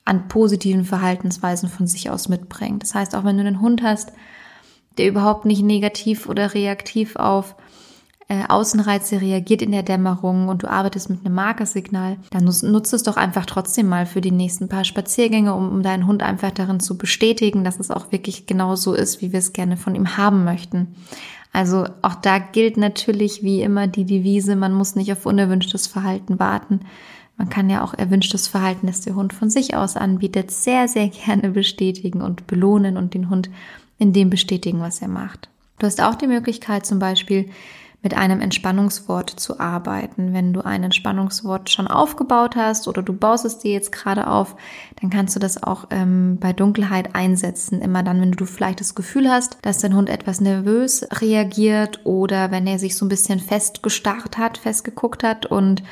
an 0.06 0.28
positiven 0.28 0.86
Verhaltensweisen 0.86 1.70
von 1.70 1.86
sich 1.86 2.10
aus 2.10 2.30
mitbringt. 2.30 2.82
Das 2.84 2.96
heißt, 2.96 3.16
auch 3.16 3.26
wenn 3.26 3.38
du 3.38 3.46
einen 3.46 3.62
Hund 3.62 3.84
hast, 3.84 4.12
der 4.98 5.08
überhaupt 5.08 5.46
nicht 5.46 5.62
negativ 5.62 6.28
oder 6.28 6.54
reaktiv 6.54 7.16
auf 7.16 7.56
äh, 8.32 8.44
Außenreize 8.48 9.22
reagiert 9.22 9.64
in 9.64 9.72
der 9.72 9.82
Dämmerung 9.82 10.50
und 10.50 10.62
du 10.62 10.70
arbeitest 10.70 11.10
mit 11.10 11.26
einem 11.26 11.34
Markersignal, 11.34 12.18
dann 12.30 12.46
nutzt, 12.46 12.94
es 12.94 13.02
doch 13.02 13.18
einfach 13.18 13.48
trotzdem 13.48 13.90
mal 13.90 14.06
für 14.06 14.22
die 14.22 14.30
nächsten 14.30 14.70
paar 14.70 14.86
Spaziergänge, 14.86 15.56
um, 15.56 15.68
um 15.70 15.82
deinen 15.82 16.06
Hund 16.06 16.22
einfach 16.22 16.52
darin 16.52 16.80
zu 16.80 16.96
bestätigen, 16.96 17.64
dass 17.64 17.80
es 17.80 17.90
auch 17.90 18.12
wirklich 18.12 18.46
genau 18.46 18.76
so 18.76 18.94
ist, 18.94 19.24
wie 19.24 19.32
wir 19.32 19.40
es 19.40 19.52
gerne 19.52 19.78
von 19.78 19.96
ihm 19.96 20.16
haben 20.16 20.44
möchten. 20.44 20.96
Also 21.54 21.86
auch 22.04 22.14
da 22.14 22.38
gilt 22.38 22.78
natürlich 22.78 23.42
wie 23.42 23.64
immer 23.64 23.88
die 23.88 24.06
Devise, 24.06 24.56
man 24.56 24.74
muss 24.74 24.96
nicht 24.96 25.12
auf 25.12 25.26
unerwünschtes 25.26 25.88
Verhalten 25.88 26.38
warten. 26.38 26.82
Man 27.36 27.50
kann 27.50 27.68
ja 27.68 27.84
auch 27.84 27.96
erwünschtes 27.96 28.48
Verhalten, 28.48 28.86
das 28.86 29.02
der 29.02 29.16
Hund 29.16 29.34
von 29.34 29.50
sich 29.50 29.76
aus 29.76 29.98
anbietet, 29.98 30.52
sehr, 30.52 30.88
sehr 30.88 31.08
gerne 31.08 31.50
bestätigen 31.50 32.22
und 32.22 32.46
belohnen 32.46 32.96
und 32.96 33.16
den 33.16 33.32
Hund 33.32 33.50
in 33.98 34.14
dem 34.14 34.30
bestätigen, 34.30 34.82
was 34.82 35.02
er 35.02 35.08
macht. 35.08 35.50
Du 35.80 35.88
hast 35.88 36.00
auch 36.00 36.14
die 36.14 36.28
Möglichkeit, 36.28 36.86
zum 36.86 37.00
Beispiel 37.00 37.50
mit 38.02 38.16
einem 38.16 38.40
Entspannungswort 38.40 39.30
zu 39.30 39.60
arbeiten. 39.60 40.34
Wenn 40.34 40.54
du 40.54 40.62
ein 40.62 40.84
Entspannungswort 40.84 41.70
schon 41.70 41.88
aufgebaut 41.88 42.56
hast 42.56 42.88
oder 42.88 43.02
du 43.02 43.12
baust 43.12 43.44
es 43.44 43.60
dir 43.60 43.74
jetzt 43.74 43.92
gerade 43.92 44.28
auf, 44.28 44.56
dann 45.02 45.10
kannst 45.10 45.36
du 45.36 45.40
das 45.40 45.62
auch 45.62 45.88
ähm, 45.90 46.38
bei 46.40 46.54
Dunkelheit 46.54 47.14
einsetzen. 47.14 47.82
Immer 47.82 48.04
dann, 48.04 48.22
wenn 48.22 48.32
du 48.32 48.46
vielleicht 48.46 48.80
das 48.80 48.96
Gefühl 48.96 49.30
hast, 49.30 49.58
dass 49.64 49.80
dein 49.80 49.96
Hund 49.96 50.10
etwas 50.10 50.40
nervös 50.40 51.06
reagiert 51.20 52.00
oder 52.06 52.52
wenn 52.52 52.68
er 52.68 52.80
sich 52.80 52.96
so 52.96 53.06
ein 53.06 53.10
bisschen 53.10 53.40
festgestarrt 53.40 54.38
hat, 54.38 54.58
festgeguckt 54.58 55.24
hat 55.24 55.46
und 55.46 55.84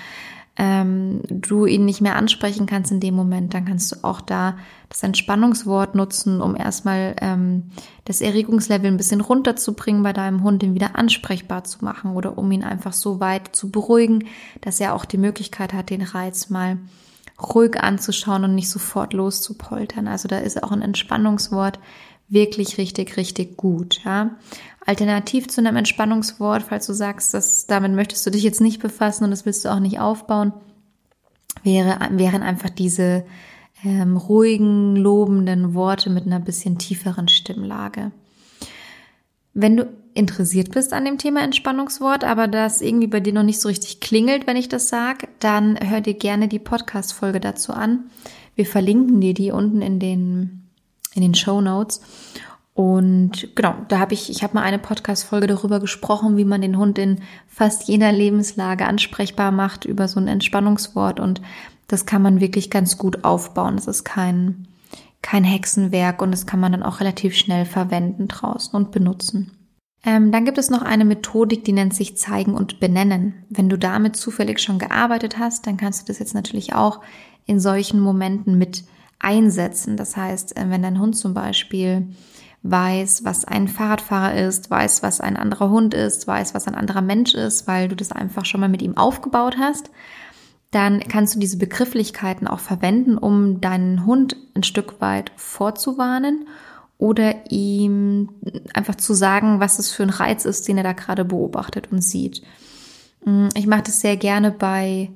ähm, 0.57 1.21
du 1.29 1.65
ihn 1.65 1.85
nicht 1.85 2.01
mehr 2.01 2.15
ansprechen 2.15 2.65
kannst 2.65 2.91
in 2.91 2.99
dem 2.99 3.13
Moment, 3.13 3.53
dann 3.53 3.65
kannst 3.65 3.91
du 3.91 4.03
auch 4.03 4.21
da 4.21 4.57
das 4.89 5.03
Entspannungswort 5.03 5.93
nutzen, 5.93 6.41
um 6.41 6.55
erstmal 6.55 7.15
ähm, 7.21 7.71
das 8.05 8.21
Erregungslevel 8.21 8.89
ein 8.89 8.97
bisschen 8.97 9.21
runterzubringen 9.21 10.01
bei 10.01 10.13
deinem 10.13 10.43
Hund, 10.43 10.63
ihn 10.63 10.73
wieder 10.73 10.95
ansprechbar 10.95 11.63
zu 11.63 11.85
machen 11.85 12.11
oder 12.11 12.37
um 12.37 12.51
ihn 12.51 12.63
einfach 12.63 12.93
so 12.93 13.19
weit 13.19 13.55
zu 13.55 13.69
beruhigen, 13.69 14.25
dass 14.61 14.79
er 14.79 14.95
auch 14.95 15.05
die 15.05 15.17
Möglichkeit 15.17 15.73
hat, 15.73 15.89
den 15.91 16.01
Reiz 16.01 16.49
mal 16.49 16.77
ruhig 17.39 17.79
anzuschauen 17.79 18.43
und 18.43 18.55
nicht 18.55 18.69
sofort 18.69 19.13
loszupoltern. 19.13 20.07
Also 20.07 20.27
da 20.27 20.39
ist 20.39 20.63
auch 20.63 20.71
ein 20.71 20.81
Entspannungswort 20.81 21.79
wirklich 22.29 22.77
richtig, 22.77 23.17
richtig 23.17 23.57
gut. 23.57 24.01
Ja? 24.03 24.37
Alternativ 24.85 25.47
zu 25.47 25.61
einem 25.61 25.75
Entspannungswort, 25.75 26.63
falls 26.63 26.87
du 26.87 26.93
sagst, 26.93 27.33
dass 27.33 27.67
damit 27.67 27.93
möchtest 27.93 28.25
du 28.25 28.29
dich 28.29 28.43
jetzt 28.43 28.61
nicht 28.61 28.81
befassen 28.81 29.23
und 29.23 29.31
das 29.31 29.45
willst 29.45 29.65
du 29.65 29.69
auch 29.69 29.79
nicht 29.79 29.99
aufbauen, 29.99 30.53
wäre, 31.63 31.97
wären 32.11 32.43
einfach 32.43 32.69
diese 32.69 33.25
ähm, 33.83 34.17
ruhigen, 34.17 34.95
lobenden 34.95 35.73
Worte 35.73 36.09
mit 36.09 36.25
einer 36.25 36.39
bisschen 36.39 36.77
tieferen 36.77 37.27
Stimmlage. 37.27 38.11
Wenn 39.53 39.77
du 39.77 39.89
interessiert 40.13 40.71
bist 40.71 40.93
an 40.93 41.05
dem 41.05 41.17
Thema 41.17 41.41
Entspannungswort, 41.43 42.23
aber 42.23 42.47
das 42.47 42.81
irgendwie 42.81 43.07
bei 43.07 43.19
dir 43.19 43.33
noch 43.33 43.43
nicht 43.43 43.61
so 43.61 43.67
richtig 43.67 43.99
klingelt, 43.99 44.47
wenn 44.47 44.57
ich 44.57 44.67
das 44.67 44.89
sage, 44.89 45.27
dann 45.39 45.77
hör 45.79 46.01
dir 46.01 46.15
gerne 46.15 46.47
die 46.47 46.59
Podcast-Folge 46.59 47.39
dazu 47.39 47.71
an. 47.71 48.09
Wir 48.55 48.65
verlinken 48.65 49.21
dir 49.21 49.35
die 49.35 49.51
unten 49.51 49.81
in 49.81 49.99
den, 49.99 50.66
in 51.17 51.23
den 51.23 51.35
Show 51.35 51.61
Notes. 51.61 52.01
Und 52.73 53.55
genau, 53.55 53.73
da 53.87 53.97
habe 53.97 54.13
ich, 54.13 54.29
ich 54.29 54.43
habe 54.43 54.53
mal 54.53 54.61
eine 54.61 54.77
Podcast-Folge 54.77 55.47
darüber 55.47 55.79
gesprochen, 55.79 56.37
wie 56.37 56.45
man 56.45 56.61
den 56.61 56.77
Hund 56.77 56.99
in 56.99 57.21
fast 57.47 57.87
jeder 57.87 58.11
Lebenslage 58.11 58.85
ansprechbar 58.85 59.51
macht 59.51 59.85
über 59.85 60.07
so 60.07 60.19
ein 60.19 60.27
Entspannungswort. 60.27 61.19
Und 61.19 61.41
das 61.87 62.05
kann 62.05 62.21
man 62.21 62.39
wirklich 62.39 62.69
ganz 62.69 62.99
gut 62.99 63.23
aufbauen. 63.23 63.77
Das 63.77 63.87
ist 63.87 64.03
kein, 64.03 64.67
kein 65.23 65.43
Hexenwerk 65.43 66.21
und 66.21 66.31
das 66.31 66.45
kann 66.45 66.59
man 66.59 66.71
dann 66.71 66.83
auch 66.83 66.99
relativ 66.99 67.35
schnell 67.35 67.65
verwenden 67.65 68.27
draußen 68.27 68.75
und 68.75 68.91
benutzen. 68.91 69.51
Ähm, 70.05 70.31
dann 70.31 70.45
gibt 70.45 70.59
es 70.59 70.69
noch 70.69 70.83
eine 70.83 71.03
Methodik, 71.03 71.63
die 71.63 71.73
nennt 71.73 71.95
sich 71.95 72.15
Zeigen 72.15 72.53
und 72.53 72.79
Benennen. 72.79 73.33
Wenn 73.49 73.69
du 73.69 73.77
damit 73.77 74.15
zufällig 74.15 74.59
schon 74.59 74.77
gearbeitet 74.77 75.39
hast, 75.39 75.65
dann 75.65 75.77
kannst 75.77 76.03
du 76.03 76.05
das 76.05 76.19
jetzt 76.19 76.35
natürlich 76.35 76.75
auch 76.75 77.01
in 77.45 77.59
solchen 77.59 77.99
Momenten 77.99 78.57
mit 78.57 78.83
einsetzen. 79.19 79.97
Das 79.97 80.15
heißt, 80.15 80.57
äh, 80.57 80.69
wenn 80.69 80.81
dein 80.81 80.99
Hund 80.99 81.15
zum 81.15 81.33
Beispiel 81.33 82.07
weiß, 82.63 83.23
was 83.23 83.45
ein 83.45 83.67
Fahrradfahrer 83.67 84.35
ist, 84.35 84.69
weiß, 84.69 85.03
was 85.03 85.21
ein 85.21 85.37
anderer 85.37 85.69
Hund 85.69 85.93
ist, 85.93 86.27
weiß, 86.27 86.53
was 86.53 86.67
ein 86.67 86.75
anderer 86.75 87.01
Mensch 87.01 87.33
ist, 87.33 87.67
weil 87.67 87.87
du 87.87 87.95
das 87.95 88.11
einfach 88.11 88.45
schon 88.45 88.61
mal 88.61 88.69
mit 88.69 88.81
ihm 88.81 88.97
aufgebaut 88.97 89.57
hast, 89.59 89.91
dann 90.71 90.99
kannst 90.99 91.35
du 91.35 91.39
diese 91.39 91.57
Begrifflichkeiten 91.57 92.47
auch 92.47 92.59
verwenden, 92.59 93.17
um 93.17 93.61
deinen 93.61 94.05
Hund 94.05 94.35
ein 94.53 94.63
Stück 94.63 94.99
weit 94.99 95.31
vorzuwarnen 95.35 96.47
oder 96.97 97.51
ihm 97.51 98.29
einfach 98.73 98.95
zu 98.95 99.13
sagen, 99.13 99.59
was 99.59 99.79
es 99.79 99.91
für 99.91 100.03
ein 100.03 100.09
Reiz 100.09 100.45
ist, 100.45 100.67
den 100.67 100.77
er 100.77 100.83
da 100.83 100.93
gerade 100.93 101.23
beobachtet 101.23 101.91
und 101.91 102.01
sieht. 102.01 102.41
Mm, 103.23 103.47
ich 103.55 103.67
mache 103.67 103.83
das 103.83 104.01
sehr 104.01 104.17
gerne 104.17 104.51
bei 104.51 105.11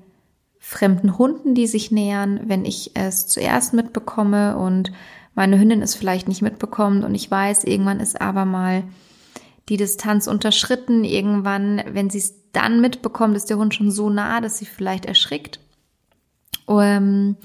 fremden 0.63 1.17
Hunden, 1.17 1.55
die 1.55 1.67
sich 1.67 1.91
nähern, 1.91 2.39
wenn 2.45 2.63
ich 2.63 2.91
es 2.93 3.27
zuerst 3.27 3.73
mitbekomme 3.73 4.55
und 4.57 4.93
meine 5.33 5.59
Hündin 5.59 5.81
es 5.81 5.95
vielleicht 5.95 6.27
nicht 6.27 6.41
mitbekommt 6.41 7.03
und 7.03 7.15
ich 7.15 7.29
weiß, 7.29 7.63
irgendwann 7.63 7.99
ist 7.99 8.21
aber 8.21 8.45
mal 8.45 8.83
die 9.69 9.77
Distanz 9.77 10.27
unterschritten. 10.27 11.03
Irgendwann, 11.03 11.81
wenn 11.91 12.09
sie 12.09 12.19
es 12.19 12.35
dann 12.51 12.79
mitbekommt, 12.79 13.35
ist 13.35 13.49
der 13.49 13.57
Hund 13.57 13.73
schon 13.73 13.89
so 13.89 14.09
nah, 14.09 14.39
dass 14.39 14.59
sie 14.59 14.65
vielleicht 14.65 15.05
erschrickt. 15.05 15.59
Um, 16.65 17.37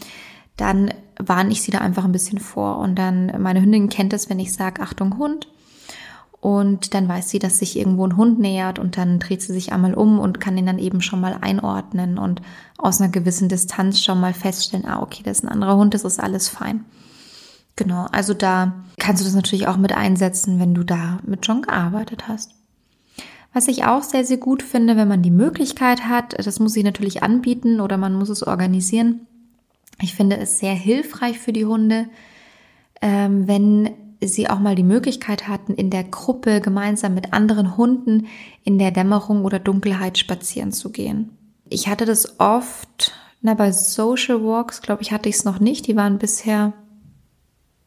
dann 0.57 0.93
warne 1.19 1.53
ich 1.53 1.63
sie 1.63 1.71
da 1.71 1.79
einfach 1.79 2.05
ein 2.05 2.13
bisschen 2.13 2.39
vor. 2.39 2.79
Und 2.79 2.97
dann, 2.97 3.33
meine 3.41 3.63
Hündin 3.63 3.89
kennt 3.89 4.13
es, 4.13 4.29
wenn 4.29 4.39
ich 4.39 4.53
sage, 4.53 4.83
Achtung, 4.83 5.19
Hund. 5.19 5.49
Und 6.41 6.95
dann 6.95 7.09
weiß 7.09 7.31
sie, 7.31 7.39
dass 7.39 7.59
sich 7.59 7.79
irgendwo 7.79 8.07
ein 8.07 8.17
Hund 8.17 8.39
nähert 8.39 8.79
und 8.79 8.97
dann 8.97 9.19
dreht 9.19 9.43
sie 9.43 9.53
sich 9.53 9.73
einmal 9.73 9.95
um 9.95 10.19
und 10.19 10.41
kann 10.41 10.57
ihn 10.57 10.67
dann 10.67 10.79
eben 10.79 11.01
schon 11.01 11.21
mal 11.21 11.37
einordnen 11.41 12.19
und 12.19 12.43
aus 12.79 13.01
einer 13.01 13.11
gewissen 13.11 13.49
Distanz 13.49 14.01
schon 14.01 14.21
mal 14.21 14.35
feststellen, 14.35 14.87
ah, 14.87 15.03
okay, 15.03 15.23
das 15.25 15.39
ist 15.39 15.45
ein 15.45 15.51
anderer 15.51 15.77
Hund, 15.77 15.95
das 15.95 16.05
ist 16.05 16.21
alles 16.21 16.49
fein. 16.49 16.85
Genau, 17.75 18.07
also 18.13 18.33
da 18.33 18.85
kannst 18.99 19.23
du 19.23 19.25
das 19.25 19.35
natürlich 19.35 19.67
auch 19.67 19.77
mit 19.77 19.93
einsetzen, 19.93 20.59
wenn 20.61 20.75
du 20.75 20.83
da 20.83 21.19
mit 21.27 21.45
schon 21.45 21.63
gearbeitet 21.63 22.29
hast. 22.29 22.53
Was 23.53 23.69
ich 23.69 23.85
auch 23.85 24.03
sehr, 24.03 24.25
sehr 24.25 24.37
gut 24.37 24.63
finde, 24.63 24.97
wenn 24.97 25.09
man 25.09 25.23
die 25.23 25.31
Möglichkeit 25.31 26.07
hat, 26.07 26.35
das 26.39 26.61
muss 26.61 26.77
ich 26.77 26.85
natürlich 26.85 27.23
anbieten 27.23 27.81
oder 27.81 27.97
man 27.97 28.15
muss 28.15 28.29
es 28.29 28.47
organisieren. 28.47 29.27
Ich 30.01 30.15
finde 30.15 30.37
es 30.37 30.59
sehr 30.59 30.75
hilfreich 30.75 31.39
für 31.39 31.53
die 31.53 31.65
Hunde, 31.65 32.07
ähm, 33.01 33.49
wenn 33.49 33.91
sie 34.21 34.49
auch 34.49 34.59
mal 34.59 34.75
die 34.75 34.83
Möglichkeit 34.83 35.49
hatten, 35.49 35.75
in 35.75 35.91
der 35.91 36.05
Gruppe 36.05 36.61
gemeinsam 36.61 37.15
mit 37.15 37.33
anderen 37.33 37.77
Hunden 37.77 38.27
in 38.65 38.79
der 38.79 38.91
Dämmerung 38.91 39.45
oder 39.45 39.59
Dunkelheit 39.59 40.19
spazieren 40.19 40.73
zu 40.73 40.91
gehen. 40.91 41.31
Ich 41.69 41.89
hatte 41.89 42.05
das 42.05 42.39
oft, 42.41 43.13
na, 43.43 43.55
bei 43.55 43.73
Social 43.73 44.43
Walks, 44.43 44.83
glaube 44.83 45.03
ich, 45.03 45.13
hatte 45.13 45.29
ich 45.29 45.37
es 45.37 45.45
noch 45.45 45.61
nicht. 45.61 45.87
Die 45.87 45.97
waren 45.97 46.19
bisher 46.19 46.73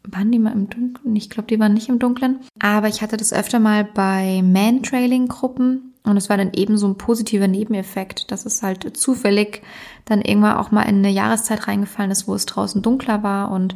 waren 0.03 0.31
die 0.31 0.39
mal 0.39 0.53
im 0.53 0.69
Dunkeln? 0.69 1.15
Ich 1.15 1.29
glaube, 1.29 1.47
die 1.47 1.59
waren 1.59 1.73
nicht 1.73 1.89
im 1.89 1.99
Dunkeln. 1.99 2.39
Aber 2.59 2.87
ich 2.87 3.01
hatte 3.01 3.17
das 3.17 3.33
öfter 3.33 3.59
mal 3.59 3.83
bei 3.83 4.41
Man-Trailing-Gruppen 4.43 5.93
und 6.03 6.17
es 6.17 6.29
war 6.29 6.37
dann 6.37 6.53
eben 6.53 6.77
so 6.77 6.87
ein 6.87 6.97
positiver 6.97 7.47
Nebeneffekt, 7.47 8.31
dass 8.31 8.45
es 8.45 8.63
halt 8.63 8.97
zufällig 8.97 9.61
dann 10.05 10.21
irgendwann 10.21 10.57
auch 10.57 10.71
mal 10.71 10.83
in 10.83 10.97
eine 10.97 11.09
Jahreszeit 11.09 11.67
reingefallen 11.67 12.11
ist, 12.11 12.27
wo 12.27 12.33
es 12.33 12.45
draußen 12.45 12.81
dunkler 12.81 13.23
war 13.23 13.51
und 13.51 13.75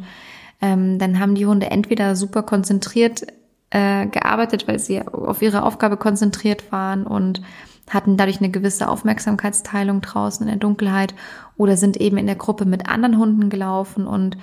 ähm, 0.60 0.98
dann 0.98 1.20
haben 1.20 1.34
die 1.34 1.46
Hunde 1.46 1.70
entweder 1.70 2.16
super 2.16 2.42
konzentriert 2.42 3.26
äh, 3.70 4.06
gearbeitet, 4.06 4.68
weil 4.68 4.78
sie 4.78 5.06
auf 5.06 5.42
ihre 5.42 5.62
Aufgabe 5.62 5.96
konzentriert 5.96 6.70
waren 6.72 7.06
und 7.06 7.42
hatten 7.90 8.16
dadurch 8.16 8.38
eine 8.38 8.50
gewisse 8.50 8.88
Aufmerksamkeitsteilung 8.88 10.00
draußen 10.00 10.46
in 10.46 10.52
der 10.52 10.60
Dunkelheit 10.60 11.14
oder 11.56 11.76
sind 11.76 11.96
eben 11.98 12.16
in 12.16 12.26
der 12.26 12.36
Gruppe 12.36 12.64
mit 12.64 12.88
anderen 12.88 13.18
Hunden 13.18 13.50
gelaufen 13.50 14.06
und 14.06 14.36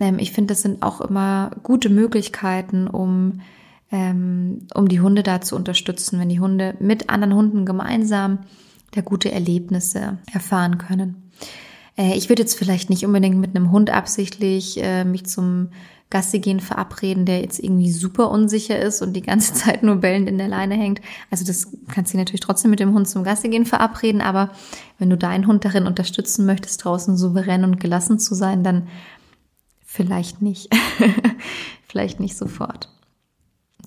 ähm, 0.00 0.18
ich 0.18 0.32
finde, 0.32 0.52
das 0.52 0.62
sind 0.62 0.82
auch 0.82 1.00
immer 1.00 1.50
gute 1.62 1.88
Möglichkeiten, 1.88 2.86
um, 2.86 3.40
ähm, 3.90 4.66
um 4.74 4.88
die 4.88 5.00
Hunde 5.00 5.22
da 5.22 5.40
zu 5.40 5.56
unterstützen, 5.56 6.20
wenn 6.20 6.28
die 6.28 6.40
Hunde 6.40 6.74
mit 6.80 7.10
anderen 7.10 7.34
Hunden 7.34 7.66
gemeinsam 7.66 8.40
da 8.92 9.00
gute 9.00 9.32
Erlebnisse 9.32 10.18
erfahren 10.32 10.78
können. 10.78 11.30
Äh, 11.96 12.16
ich 12.16 12.28
würde 12.28 12.42
jetzt 12.42 12.58
vielleicht 12.58 12.90
nicht 12.90 13.04
unbedingt 13.04 13.38
mit 13.38 13.54
einem 13.54 13.70
Hund 13.70 13.90
absichtlich 13.90 14.82
äh, 14.82 15.04
mich 15.04 15.26
zum 15.26 15.70
Gassi 16.10 16.38
gehen 16.38 16.60
verabreden, 16.60 17.26
der 17.26 17.40
jetzt 17.40 17.58
irgendwie 17.58 17.90
super 17.90 18.30
unsicher 18.30 18.78
ist 18.78 19.02
und 19.02 19.14
die 19.14 19.22
ganze 19.22 19.54
Zeit 19.54 19.82
nur 19.82 19.96
bellend 19.96 20.28
in 20.28 20.38
der 20.38 20.48
Leine 20.48 20.74
hängt. 20.74 21.00
Also 21.30 21.44
das 21.44 21.68
kannst 21.88 22.14
du 22.14 22.18
natürlich 22.18 22.40
trotzdem 22.40 22.70
mit 22.70 22.80
dem 22.80 22.94
Hund 22.94 23.08
zum 23.08 23.24
Gassi 23.24 23.48
gehen 23.48 23.66
verabreden, 23.66 24.20
aber 24.20 24.50
wenn 24.98 25.10
du 25.10 25.16
deinen 25.16 25.46
Hund 25.46 25.64
darin 25.64 25.86
unterstützen 25.86 26.46
möchtest, 26.46 26.84
draußen 26.84 27.16
souverän 27.16 27.64
und 27.64 27.80
gelassen 27.80 28.18
zu 28.18 28.34
sein, 28.34 28.62
dann 28.62 28.88
Vielleicht 29.94 30.42
nicht. 30.42 30.74
Vielleicht 31.86 32.18
nicht 32.18 32.36
sofort. 32.36 32.88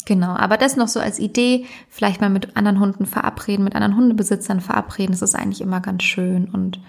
Genau, 0.05 0.37
aber 0.37 0.55
das 0.55 0.77
noch 0.77 0.87
so 0.87 1.01
als 1.01 1.19
Idee, 1.19 1.65
vielleicht 1.89 2.21
mal 2.21 2.29
mit 2.29 2.55
anderen 2.55 2.79
Hunden 2.79 3.05
verabreden, 3.05 3.65
mit 3.65 3.75
anderen 3.75 3.97
Hundebesitzern 3.97 4.61
verabreden, 4.61 5.11
das 5.11 5.21
ist 5.21 5.35
eigentlich 5.35 5.59
immer 5.59 5.81
ganz 5.81 6.03
schön. 6.03 6.45
Und 6.45 6.79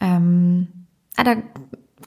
ähm, 0.00 0.68
ah, 1.16 1.24
da 1.24 1.36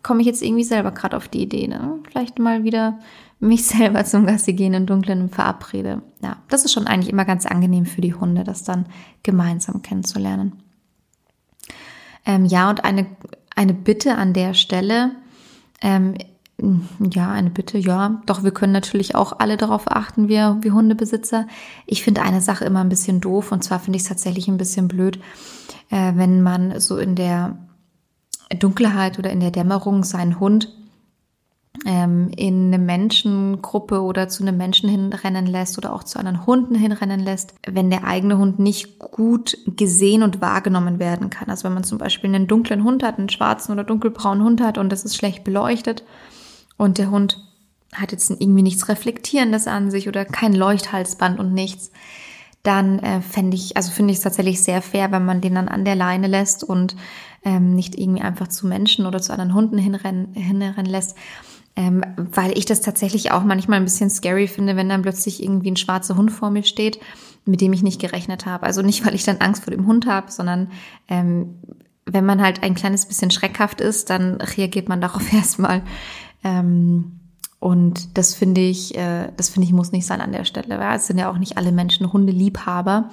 komme 0.01 0.21
ich 0.21 0.27
jetzt 0.27 0.41
irgendwie 0.41 0.63
selber 0.63 0.91
gerade 0.91 1.15
auf 1.17 1.27
die 1.27 1.41
Idee, 1.41 1.67
ne? 1.67 1.99
Vielleicht 2.09 2.39
mal 2.39 2.63
wieder 2.63 2.99
mich 3.39 3.65
selber 3.67 4.03
zum 4.05 4.25
Gassi 4.25 4.53
gehen 4.53 4.73
im 4.73 4.85
Dunkeln 4.85 5.29
verabrede. 5.29 6.01
Ja, 6.21 6.37
das 6.49 6.65
ist 6.65 6.73
schon 6.73 6.87
eigentlich 6.87 7.11
immer 7.11 7.25
ganz 7.25 7.45
angenehm 7.45 7.85
für 7.85 8.01
die 8.01 8.13
Hunde, 8.13 8.43
das 8.43 8.63
dann 8.63 8.85
gemeinsam 9.23 9.81
kennenzulernen. 9.81 10.63
Ähm, 12.25 12.45
ja, 12.45 12.69
und 12.69 12.85
eine, 12.85 13.05
eine 13.55 13.73
Bitte 13.73 14.15
an 14.15 14.33
der 14.33 14.53
Stelle, 14.53 15.11
ähm, 15.81 16.15
ja, 17.11 17.31
eine 17.31 17.49
Bitte, 17.49 17.77
ja. 17.77 18.21
Doch 18.25 18.43
wir 18.43 18.51
können 18.51 18.73
natürlich 18.73 19.15
auch 19.15 19.39
alle 19.39 19.57
darauf 19.57 19.91
achten, 19.91 20.27
wir, 20.27 20.57
wir 20.61 20.73
Hundebesitzer. 20.73 21.47
Ich 21.85 22.03
finde 22.03 22.21
eine 22.21 22.41
Sache 22.41 22.63
immer 22.63 22.81
ein 22.81 22.89
bisschen 22.89 23.19
doof 23.19 23.51
und 23.51 23.63
zwar 23.63 23.79
finde 23.79 23.97
ich 23.97 24.03
es 24.03 24.09
tatsächlich 24.09 24.47
ein 24.47 24.57
bisschen 24.57 24.87
blöd, 24.87 25.19
äh, 25.89 26.13
wenn 26.15 26.41
man 26.41 26.79
so 26.79 26.97
in 26.97 27.15
der 27.15 27.57
Dunkelheit 28.55 29.19
oder 29.19 29.31
in 29.31 29.39
der 29.39 29.51
Dämmerung 29.51 30.03
seinen 30.03 30.39
Hund 30.39 30.69
ähm, 31.85 32.31
in 32.35 32.67
eine 32.67 32.77
Menschengruppe 32.77 34.01
oder 34.01 34.29
zu 34.29 34.43
einem 34.43 34.57
Menschen 34.57 34.89
hinrennen 34.89 35.47
lässt 35.47 35.77
oder 35.77 35.93
auch 35.93 36.03
zu 36.03 36.19
anderen 36.19 36.45
Hunden 36.45 36.75
hinrennen 36.75 37.19
lässt, 37.19 37.55
wenn 37.67 37.89
der 37.89 38.03
eigene 38.05 38.37
Hund 38.37 38.59
nicht 38.59 38.99
gut 38.99 39.57
gesehen 39.65 40.23
und 40.23 40.39
wahrgenommen 40.39 40.99
werden 40.99 41.29
kann. 41.29 41.49
Also 41.49 41.65
wenn 41.65 41.73
man 41.73 41.83
zum 41.83 41.97
Beispiel 41.97 42.33
einen 42.33 42.47
dunklen 42.47 42.83
Hund 42.83 43.03
hat, 43.03 43.17
einen 43.17 43.29
schwarzen 43.29 43.71
oder 43.71 43.83
dunkelbraunen 43.83 44.43
Hund 44.43 44.61
hat 44.61 44.77
und 44.77 44.91
das 44.91 45.03
ist 45.03 45.15
schlecht 45.15 45.43
beleuchtet 45.43 46.03
und 46.77 46.97
der 46.97 47.09
Hund 47.09 47.43
hat 47.93 48.11
jetzt 48.11 48.29
irgendwie 48.29 48.63
nichts 48.63 48.87
Reflektierendes 48.87 49.67
an 49.67 49.91
sich 49.91 50.07
oder 50.07 50.25
kein 50.25 50.53
Leuchthalsband 50.53 51.39
und 51.39 51.53
nichts, 51.53 51.91
dann 52.63 52.99
äh, 52.99 53.21
fände 53.21 53.55
ich, 53.55 53.75
also 53.75 53.91
finde 53.91 54.11
ich 54.11 54.17
es 54.17 54.23
tatsächlich 54.23 54.63
sehr 54.63 54.81
fair, 54.81 55.11
wenn 55.11 55.25
man 55.25 55.41
den 55.41 55.55
dann 55.55 55.67
an 55.67 55.83
der 55.83 55.95
Leine 55.95 56.27
lässt 56.27 56.63
und 56.63 56.95
ähm, 57.43 57.75
nicht 57.75 57.99
irgendwie 57.99 58.21
einfach 58.21 58.47
zu 58.47 58.67
Menschen 58.67 59.05
oder 59.05 59.21
zu 59.21 59.33
anderen 59.33 59.53
Hunden 59.53 59.77
hinrennen, 59.77 60.33
hinrennen 60.33 60.85
lässt. 60.85 61.17
Ähm, 61.75 62.03
weil 62.15 62.57
ich 62.57 62.65
das 62.65 62.81
tatsächlich 62.81 63.31
auch 63.31 63.43
manchmal 63.43 63.79
ein 63.79 63.83
bisschen 63.83 64.09
scary 64.09 64.47
finde, 64.47 64.75
wenn 64.75 64.89
dann 64.89 65.01
plötzlich 65.01 65.41
irgendwie 65.41 65.71
ein 65.71 65.75
schwarzer 65.75 66.15
Hund 66.15 66.31
vor 66.31 66.51
mir 66.51 66.63
steht, 66.63 66.99
mit 67.45 67.61
dem 67.61 67.73
ich 67.73 67.83
nicht 67.83 67.99
gerechnet 67.99 68.45
habe. 68.45 68.65
Also 68.65 68.81
nicht, 68.81 69.05
weil 69.05 69.15
ich 69.15 69.23
dann 69.23 69.37
Angst 69.37 69.63
vor 69.63 69.71
dem 69.71 69.85
Hund 69.85 70.05
habe, 70.05 70.31
sondern 70.31 70.71
ähm, 71.09 71.55
wenn 72.05 72.25
man 72.25 72.41
halt 72.41 72.63
ein 72.63 72.75
kleines 72.75 73.05
bisschen 73.05 73.31
schreckhaft 73.31 73.81
ist, 73.81 74.09
dann 74.09 74.35
reagiert 74.39 74.87
man 74.87 75.01
darauf 75.01 75.33
erstmal. 75.33 75.81
Ähm, 76.43 77.19
und 77.63 78.17
das 78.17 78.35
finde 78.35 78.59
ich, 78.59 78.93
äh, 78.97 79.29
das 79.37 79.47
finde 79.47 79.65
ich 79.65 79.71
muss 79.71 79.93
nicht 79.93 80.05
sein 80.05 80.19
an 80.19 80.33
der 80.33 80.43
Stelle. 80.43 80.79
Weil 80.79 80.97
es 80.97 81.07
sind 81.07 81.17
ja 81.17 81.31
auch 81.31 81.37
nicht 81.37 81.55
alle 81.55 81.71
Menschen 81.71 82.11
Hundeliebhaber. 82.11 83.09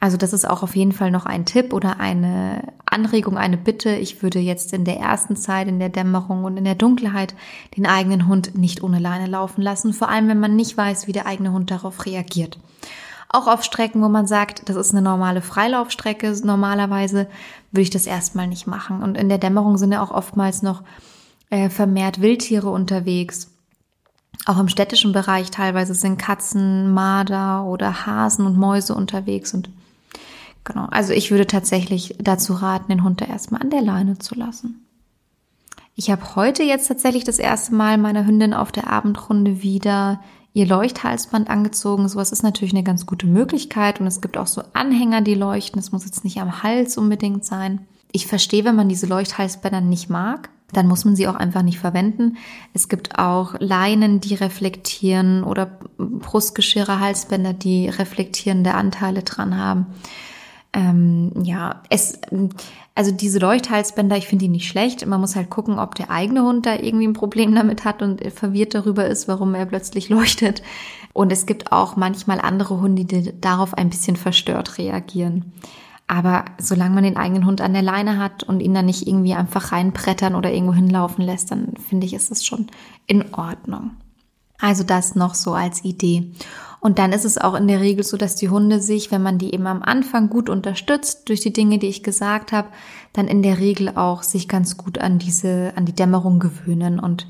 Also 0.00 0.16
das 0.16 0.32
ist 0.32 0.48
auch 0.48 0.62
auf 0.62 0.74
jeden 0.74 0.92
Fall 0.92 1.10
noch 1.10 1.26
ein 1.26 1.44
Tipp 1.44 1.74
oder 1.74 2.00
eine 2.00 2.72
Anregung, 2.86 3.36
eine 3.36 3.58
Bitte. 3.58 3.94
Ich 3.94 4.22
würde 4.22 4.38
jetzt 4.38 4.72
in 4.72 4.86
der 4.86 5.00
ersten 5.00 5.36
Zeit, 5.36 5.68
in 5.68 5.80
der 5.80 5.90
Dämmerung 5.90 6.44
und 6.44 6.56
in 6.56 6.64
der 6.64 6.76
Dunkelheit 6.76 7.34
den 7.76 7.84
eigenen 7.84 8.26
Hund 8.26 8.56
nicht 8.56 8.82
ohne 8.82 9.00
Leine 9.00 9.26
laufen 9.26 9.60
lassen, 9.60 9.92
vor 9.92 10.08
allem 10.08 10.28
wenn 10.28 10.40
man 10.40 10.56
nicht 10.56 10.78
weiß, 10.78 11.06
wie 11.06 11.12
der 11.12 11.26
eigene 11.26 11.52
Hund 11.52 11.70
darauf 11.70 12.06
reagiert. 12.06 12.58
Auch 13.28 13.48
auf 13.48 13.64
Strecken, 13.64 14.00
wo 14.00 14.08
man 14.08 14.26
sagt, 14.26 14.66
das 14.70 14.76
ist 14.76 14.92
eine 14.92 15.02
normale 15.02 15.42
Freilaufstrecke, 15.42 16.34
normalerweise 16.42 17.26
würde 17.70 17.82
ich 17.82 17.90
das 17.90 18.06
erstmal 18.06 18.46
nicht 18.46 18.66
machen. 18.66 19.02
Und 19.02 19.18
in 19.18 19.28
der 19.28 19.38
Dämmerung 19.38 19.76
sind 19.76 19.92
ja 19.92 20.02
auch 20.02 20.10
oftmals 20.10 20.62
noch 20.62 20.84
äh, 21.50 21.68
vermehrt 21.68 22.22
Wildtiere 22.22 22.70
unterwegs. 22.70 23.53
Auch 24.46 24.58
im 24.58 24.68
städtischen 24.68 25.12
Bereich 25.12 25.50
teilweise 25.50 25.94
sind 25.94 26.18
Katzen, 26.18 26.92
Marder 26.92 27.64
oder 27.64 28.06
Hasen 28.06 28.46
und 28.46 28.58
Mäuse 28.58 28.94
unterwegs 28.94 29.54
und 29.54 29.70
Genau, 30.64 30.86
also 30.90 31.12
ich 31.12 31.30
würde 31.30 31.46
tatsächlich 31.46 32.16
dazu 32.18 32.54
raten, 32.54 32.88
den 32.88 33.04
Hund 33.04 33.20
da 33.20 33.26
erstmal 33.26 33.60
an 33.60 33.68
der 33.68 33.82
Leine 33.82 34.18
zu 34.18 34.34
lassen. 34.34 34.86
Ich 35.94 36.10
habe 36.10 36.34
heute 36.34 36.62
jetzt 36.62 36.88
tatsächlich 36.88 37.24
das 37.24 37.38
erste 37.38 37.74
Mal 37.74 37.98
meiner 37.98 38.26
Hündin 38.26 38.54
auf 38.54 38.72
der 38.72 38.90
Abendrunde 38.90 39.62
wieder 39.62 40.20
ihr 40.54 40.66
Leuchthalsband 40.66 41.50
angezogen. 41.50 42.08
Sowas 42.08 42.32
ist 42.32 42.42
natürlich 42.42 42.72
eine 42.72 42.82
ganz 42.82 43.06
gute 43.06 43.26
Möglichkeit 43.26 44.00
und 44.00 44.06
es 44.06 44.20
gibt 44.20 44.38
auch 44.38 44.46
so 44.46 44.62
Anhänger, 44.72 45.20
die 45.20 45.34
leuchten. 45.34 45.78
Es 45.78 45.92
muss 45.92 46.04
jetzt 46.04 46.24
nicht 46.24 46.40
am 46.40 46.62
Hals 46.62 46.96
unbedingt 46.96 47.44
sein. 47.44 47.86
Ich 48.10 48.26
verstehe, 48.26 48.64
wenn 48.64 48.76
man 48.76 48.88
diese 48.88 49.06
Leuchthalsbänder 49.06 49.82
nicht 49.82 50.08
mag, 50.08 50.48
dann 50.72 50.88
muss 50.88 51.04
man 51.04 51.14
sie 51.16 51.28
auch 51.28 51.34
einfach 51.34 51.62
nicht 51.62 51.78
verwenden. 51.78 52.36
Es 52.72 52.88
gibt 52.88 53.18
auch 53.18 53.54
Leinen, 53.60 54.20
die 54.20 54.34
reflektieren 54.34 55.44
oder 55.44 55.78
Brustgeschirre, 55.98 57.00
Halsbänder, 57.00 57.52
die 57.52 57.88
reflektierende 57.88 58.74
Anteile 58.74 59.22
dran 59.22 59.56
haben. 59.56 59.86
Ähm, 60.72 61.30
ja, 61.44 61.82
es, 61.88 62.18
also 62.96 63.12
diese 63.12 63.38
Leuchthalsbänder, 63.38 64.16
ich 64.16 64.26
finde 64.26 64.46
die 64.46 64.50
nicht 64.50 64.68
schlecht. 64.68 65.06
Man 65.06 65.20
muss 65.20 65.36
halt 65.36 65.50
gucken, 65.50 65.78
ob 65.78 65.94
der 65.94 66.10
eigene 66.10 66.42
Hund 66.42 66.66
da 66.66 66.74
irgendwie 66.74 67.06
ein 67.06 67.12
Problem 67.12 67.54
damit 67.54 67.84
hat 67.84 68.02
und 68.02 68.20
verwirrt 68.32 68.74
darüber 68.74 69.06
ist, 69.06 69.28
warum 69.28 69.54
er 69.54 69.66
plötzlich 69.66 70.08
leuchtet. 70.08 70.62
Und 71.12 71.30
es 71.30 71.46
gibt 71.46 71.70
auch 71.70 71.94
manchmal 71.94 72.40
andere 72.40 72.80
Hunde, 72.80 73.04
die 73.04 73.40
darauf 73.40 73.74
ein 73.74 73.90
bisschen 73.90 74.16
verstört 74.16 74.78
reagieren. 74.78 75.52
Aber 76.06 76.44
solange 76.58 76.94
man 76.94 77.04
den 77.04 77.16
eigenen 77.16 77.46
Hund 77.46 77.60
an 77.60 77.72
der 77.72 77.82
Leine 77.82 78.18
hat 78.18 78.42
und 78.42 78.60
ihn 78.60 78.74
dann 78.74 78.86
nicht 78.86 79.06
irgendwie 79.06 79.34
einfach 79.34 79.72
reinbrettern 79.72 80.34
oder 80.34 80.52
irgendwo 80.52 80.74
hinlaufen 80.74 81.24
lässt, 81.24 81.50
dann 81.50 81.74
finde 81.88 82.06
ich, 82.06 82.14
ist 82.14 82.30
es 82.30 82.44
schon 82.44 82.66
in 83.06 83.34
Ordnung. 83.34 83.92
Also 84.58 84.84
das 84.84 85.14
noch 85.14 85.34
so 85.34 85.54
als 85.54 85.84
Idee. 85.84 86.32
Und 86.80 86.98
dann 86.98 87.12
ist 87.12 87.24
es 87.24 87.38
auch 87.38 87.54
in 87.54 87.66
der 87.66 87.80
Regel 87.80 88.04
so, 88.04 88.18
dass 88.18 88.36
die 88.36 88.50
Hunde 88.50 88.78
sich, 88.78 89.10
wenn 89.10 89.22
man 89.22 89.38
die 89.38 89.54
eben 89.54 89.66
am 89.66 89.82
Anfang 89.82 90.28
gut 90.28 90.50
unterstützt 90.50 91.30
durch 91.30 91.40
die 91.40 91.52
Dinge, 91.52 91.78
die 91.78 91.86
ich 91.86 92.02
gesagt 92.02 92.52
habe, 92.52 92.68
dann 93.14 93.26
in 93.26 93.42
der 93.42 93.58
Regel 93.58 93.96
auch 93.96 94.22
sich 94.22 94.48
ganz 94.48 94.76
gut 94.76 94.98
an 94.98 95.18
diese, 95.18 95.72
an 95.76 95.86
die 95.86 95.94
Dämmerung 95.94 96.40
gewöhnen 96.40 97.00
und 97.00 97.26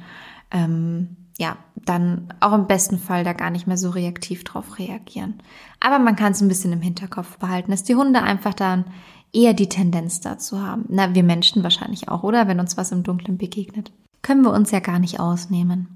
ähm, 0.51 1.17
ja, 1.39 1.57
dann 1.75 2.33
auch 2.41 2.53
im 2.53 2.67
besten 2.67 2.99
Fall 2.99 3.25
da 3.25 3.33
gar 3.33 3.51
nicht 3.51 3.67
mehr 3.67 3.77
so 3.77 3.91
reaktiv 3.91 4.45
drauf 4.45 4.79
reagieren. 4.79 5.43
Aber 5.81 5.99
man 5.99 6.17
kann 6.17 6.33
es 6.33 6.41
ein 6.41 6.49
bisschen 6.49 6.73
im 6.73 6.81
Hinterkopf 6.81 7.39
behalten, 7.39 7.71
dass 7.71 7.83
die 7.83 7.97
Hunde 7.97 8.23
einfach 8.23 8.55
dann 8.55 8.85
eher 9.33 9.53
die 9.53 9.69
Tendenz 9.69 10.21
dazu 10.21 10.61
haben. 10.61 10.85
Na, 10.89 11.15
wir 11.15 11.25
Menschen 11.25 11.63
wahrscheinlich 11.63 12.09
auch, 12.09 12.23
oder? 12.23 12.47
Wenn 12.47 12.61
uns 12.61 12.77
was 12.77 12.93
im 12.93 13.03
Dunkeln 13.03 13.37
begegnet. 13.37 13.93
Können 14.23 14.43
wir 14.43 14.53
uns 14.53 14.71
ja 14.71 14.81
gar 14.81 14.99
nicht 14.99 15.19
ausnehmen. 15.21 15.95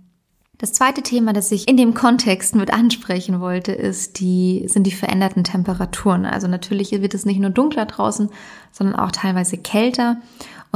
Das 0.58 0.72
zweite 0.72 1.02
Thema, 1.02 1.32
das 1.32 1.52
ich 1.52 1.68
in 1.68 1.76
dem 1.76 1.94
Kontext 1.94 2.56
mit 2.56 2.72
ansprechen 2.72 3.40
wollte, 3.40 3.70
ist 3.70 4.18
die, 4.18 4.64
sind 4.66 4.88
die 4.88 4.92
veränderten 4.92 5.44
Temperaturen. 5.44 6.26
Also 6.26 6.48
natürlich 6.48 6.90
wird 6.90 7.14
es 7.14 7.24
nicht 7.24 7.38
nur 7.38 7.50
dunkler 7.50 7.86
draußen, 7.86 8.28
sondern 8.72 8.96
auch 8.96 9.12
teilweise 9.12 9.56
kälter. 9.56 10.16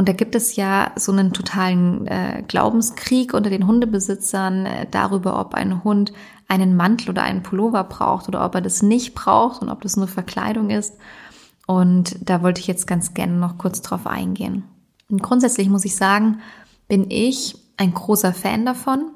Und 0.02 0.08
da 0.08 0.14
gibt 0.14 0.34
es 0.34 0.56
ja 0.56 0.90
so 0.96 1.12
einen 1.12 1.32
totalen 1.32 2.08
äh, 2.08 2.42
Glaubenskrieg 2.48 3.34
unter 3.34 3.50
den 3.50 3.68
Hundebesitzern 3.68 4.66
äh, 4.66 4.86
darüber, 4.90 5.38
ob 5.38 5.54
ein 5.54 5.84
Hund 5.84 6.12
einen 6.48 6.74
Mantel 6.74 7.10
oder 7.10 7.22
einen 7.22 7.44
Pullover 7.44 7.84
braucht 7.84 8.26
oder 8.26 8.44
ob 8.44 8.56
er 8.56 8.62
das 8.62 8.82
nicht 8.82 9.14
braucht 9.14 9.62
und 9.62 9.68
ob 9.68 9.80
das 9.82 9.96
nur 9.96 10.08
Verkleidung 10.08 10.70
ist. 10.70 10.94
Und 11.68 12.16
da 12.28 12.42
wollte 12.42 12.60
ich 12.60 12.66
jetzt 12.66 12.88
ganz 12.88 13.14
gerne 13.14 13.34
noch 13.34 13.58
kurz 13.58 13.80
drauf 13.80 14.08
eingehen. 14.08 14.64
Und 15.08 15.22
grundsätzlich 15.22 15.68
muss 15.68 15.84
ich 15.84 15.94
sagen, 15.94 16.40
bin 16.88 17.08
ich 17.08 17.56
ein 17.76 17.94
großer 17.94 18.32
Fan 18.32 18.66
davon, 18.66 19.12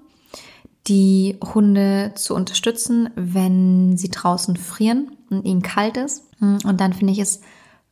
die 0.86 1.36
Hunde 1.52 2.12
zu 2.14 2.32
unterstützen, 2.32 3.10
wenn 3.16 3.96
sie 3.96 4.10
draußen 4.10 4.56
frieren 4.56 5.10
und 5.30 5.46
ihnen 5.46 5.62
kalt 5.62 5.96
ist. 5.96 6.22
Und 6.40 6.80
dann 6.80 6.92
finde 6.92 7.12
ich 7.12 7.18
es 7.18 7.40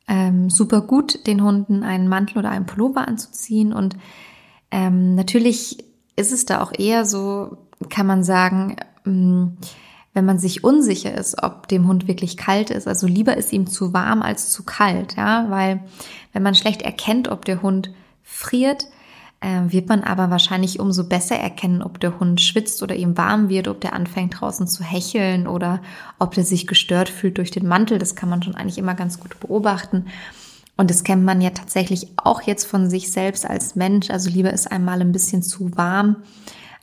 ähm, 0.09 0.51
super 0.51 0.83
gut, 0.83 1.27
den 1.27 1.43
Hunden 1.43 1.83
einen 1.83 2.09
Mantel 2.09 2.39
oder 2.39 2.51
einen 2.51 2.67
Pullover 2.67 3.09
anzuziehen. 3.09 3.73
Und 3.73 3.97
ähm, 4.71 5.15
natürlich 5.15 5.85
ist 6.17 6.33
es 6.33 6.45
da 6.45 6.63
auch 6.63 6.73
eher 6.77 7.05
so, 7.05 7.59
kann 7.89 8.07
man 8.07 8.23
sagen, 8.23 8.77
ähm, 9.07 9.57
wenn 10.13 10.25
man 10.25 10.39
sich 10.39 10.63
unsicher 10.63 11.13
ist, 11.13 11.43
ob 11.43 11.67
dem 11.67 11.89
Hund 11.89 12.07
wirklich 12.07 12.37
kalt 12.37 12.71
ist, 12.71 12.87
also 12.87 13.07
lieber 13.07 13.37
ist 13.37 13.53
ihm 13.53 13.67
zu 13.67 13.93
warm 13.93 14.23
als 14.23 14.51
zu 14.51 14.63
kalt, 14.63 15.17
ja, 15.17 15.47
weil 15.51 15.81
wenn 16.33 16.45
man 16.45 16.55
schlecht 16.55 16.83
erkennt, 16.83 17.29
ob 17.29 17.45
der 17.45 17.63
Hund 17.63 17.93
friert, 18.23 18.87
wird 19.69 19.89
man 19.89 20.03
aber 20.03 20.31
wahrscheinlich 20.31 20.81
umso 20.81 21.05
besser 21.05 21.37
erkennen, 21.37 21.83
ob 21.83 22.01
der 22.01 22.19
Hund 22.19 22.41
schwitzt 22.41 22.83
oder 22.83 22.95
ihm 22.95 23.17
warm 23.17 23.49
wird, 23.49 23.69
ob 23.69 23.81
der 23.81 23.93
anfängt 23.93 24.41
draußen 24.41 24.67
zu 24.67 24.83
hecheln 24.83 25.47
oder 25.47 25.83
ob 26.19 26.35
der 26.35 26.45
sich 26.45 26.67
gestört 26.67 27.09
fühlt 27.09 27.39
durch 27.39 27.51
den 27.51 27.67
Mantel. 27.67 27.99
Das 27.99 28.15
kann 28.15 28.29
man 28.29 28.43
schon 28.43 28.55
eigentlich 28.55 28.79
immer 28.79 28.95
ganz 28.95 29.21
gut 29.21 29.39
beobachten. 29.41 30.07
Und 30.77 30.91
das 30.91 31.05
kennt 31.05 31.25
man 31.25 31.41
ja 31.41 31.51
tatsächlich 31.51 32.09
auch 32.17 32.43
jetzt 32.43 32.65
von 32.65 32.91
sich 32.91 33.13
selbst 33.13 33.49
als 33.49 33.77
Mensch. 33.77 34.11
Also 34.11 34.31
lieber 34.31 34.53
ist 34.53 34.71
einmal 34.71 35.01
ein 35.01 35.13
bisschen 35.13 35.43
zu 35.43 35.77
warm, 35.77 36.17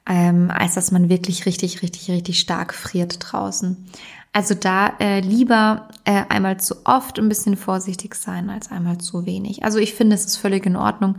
ähm, 0.07 0.49
als 0.51 0.75
dass 0.75 0.91
man 0.91 1.09
wirklich 1.09 1.45
richtig, 1.45 1.81
richtig, 1.81 2.09
richtig 2.09 2.39
stark 2.39 2.73
friert 2.73 3.17
draußen. 3.19 3.85
Also 4.33 4.55
da 4.55 4.93
äh, 4.99 5.19
lieber 5.19 5.89
äh, 6.05 6.23
einmal 6.29 6.57
zu 6.57 6.85
oft 6.85 7.19
ein 7.19 7.27
bisschen 7.27 7.57
vorsichtig 7.57 8.15
sein 8.15 8.49
als 8.49 8.71
einmal 8.71 8.97
zu 8.97 9.25
wenig. 9.25 9.63
Also 9.65 9.77
ich 9.77 9.93
finde, 9.93 10.15
es 10.15 10.25
ist 10.25 10.37
völlig 10.37 10.65
in 10.65 10.77
Ordnung, 10.77 11.17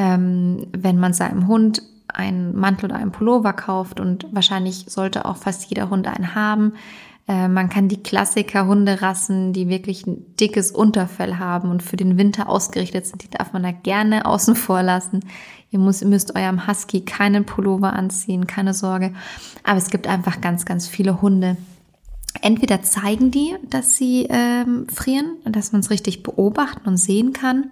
ähm, 0.00 0.66
wenn 0.72 0.98
man 0.98 1.12
seinem 1.12 1.46
Hund 1.46 1.82
einen 2.08 2.56
Mantel 2.56 2.86
oder 2.86 2.96
einen 2.96 3.12
Pullover 3.12 3.52
kauft 3.52 4.00
und 4.00 4.26
wahrscheinlich 4.32 4.86
sollte 4.88 5.26
auch 5.26 5.36
fast 5.36 5.68
jeder 5.68 5.90
Hund 5.90 6.08
einen 6.08 6.34
haben, 6.34 6.72
Äh, 7.30 7.46
man 7.46 7.68
kann 7.68 7.86
die 7.86 8.02
Klassiker 8.02 8.66
Hunderassen, 8.66 9.52
die 9.52 9.68
wirklich 9.68 10.04
ein 10.06 10.34
dickes 10.40 10.72
Unterfell 10.72 11.36
haben 11.36 11.70
und 11.70 11.80
für 11.82 11.96
den 11.96 12.18
Winter 12.18 12.48
ausgerichtet 12.48 13.06
sind, 13.06 13.22
die 13.22 13.30
darf 13.30 13.52
man 13.52 13.62
da 13.62 13.70
gerne 13.70 14.26
außen 14.26 14.56
vor 14.56 14.82
lassen. 14.82 15.20
Ihr, 15.70 15.78
müsst, 15.78 16.04
müsst 16.04 16.34
eurem 16.34 16.66
Husky 16.66 17.02
keinen 17.02 17.44
Pullover 17.44 17.92
anziehen, 17.92 18.48
keine 18.48 18.74
Sorge. 18.74 19.12
Aber 19.62 19.78
es 19.78 19.90
gibt 19.90 20.08
einfach 20.08 20.40
ganz, 20.40 20.64
ganz 20.64 20.88
viele 20.88 21.22
Hunde. 21.22 21.56
Entweder 22.42 22.82
zeigen 22.82 23.30
die, 23.30 23.54
dass 23.68 23.96
sie 23.96 24.26
ähm, 24.28 24.88
frieren, 24.88 25.36
dass 25.44 25.70
man 25.70 25.82
es 25.82 25.90
richtig 25.90 26.24
beobachten 26.24 26.88
und 26.88 26.96
sehen 26.96 27.32
kann. 27.32 27.70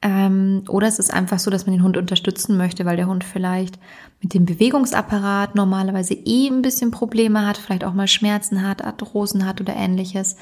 Ähm, 0.00 0.62
oder 0.68 0.86
es 0.86 0.98
ist 0.98 1.12
einfach 1.12 1.38
so, 1.38 1.50
dass 1.50 1.66
man 1.66 1.74
den 1.74 1.82
Hund 1.82 1.96
unterstützen 1.96 2.56
möchte, 2.56 2.84
weil 2.84 2.96
der 2.96 3.08
Hund 3.08 3.24
vielleicht 3.24 3.78
mit 4.22 4.32
dem 4.34 4.44
Bewegungsapparat 4.44 5.54
normalerweise 5.54 6.14
eh 6.14 6.48
ein 6.48 6.62
bisschen 6.62 6.90
Probleme 6.90 7.46
hat, 7.46 7.56
vielleicht 7.56 7.84
auch 7.84 7.94
mal 7.94 8.06
Schmerzen 8.06 8.66
hat, 8.66 8.84
Arthrosen 8.84 9.44
hat 9.44 9.60
oder 9.60 9.74
ähnliches. 9.74 10.36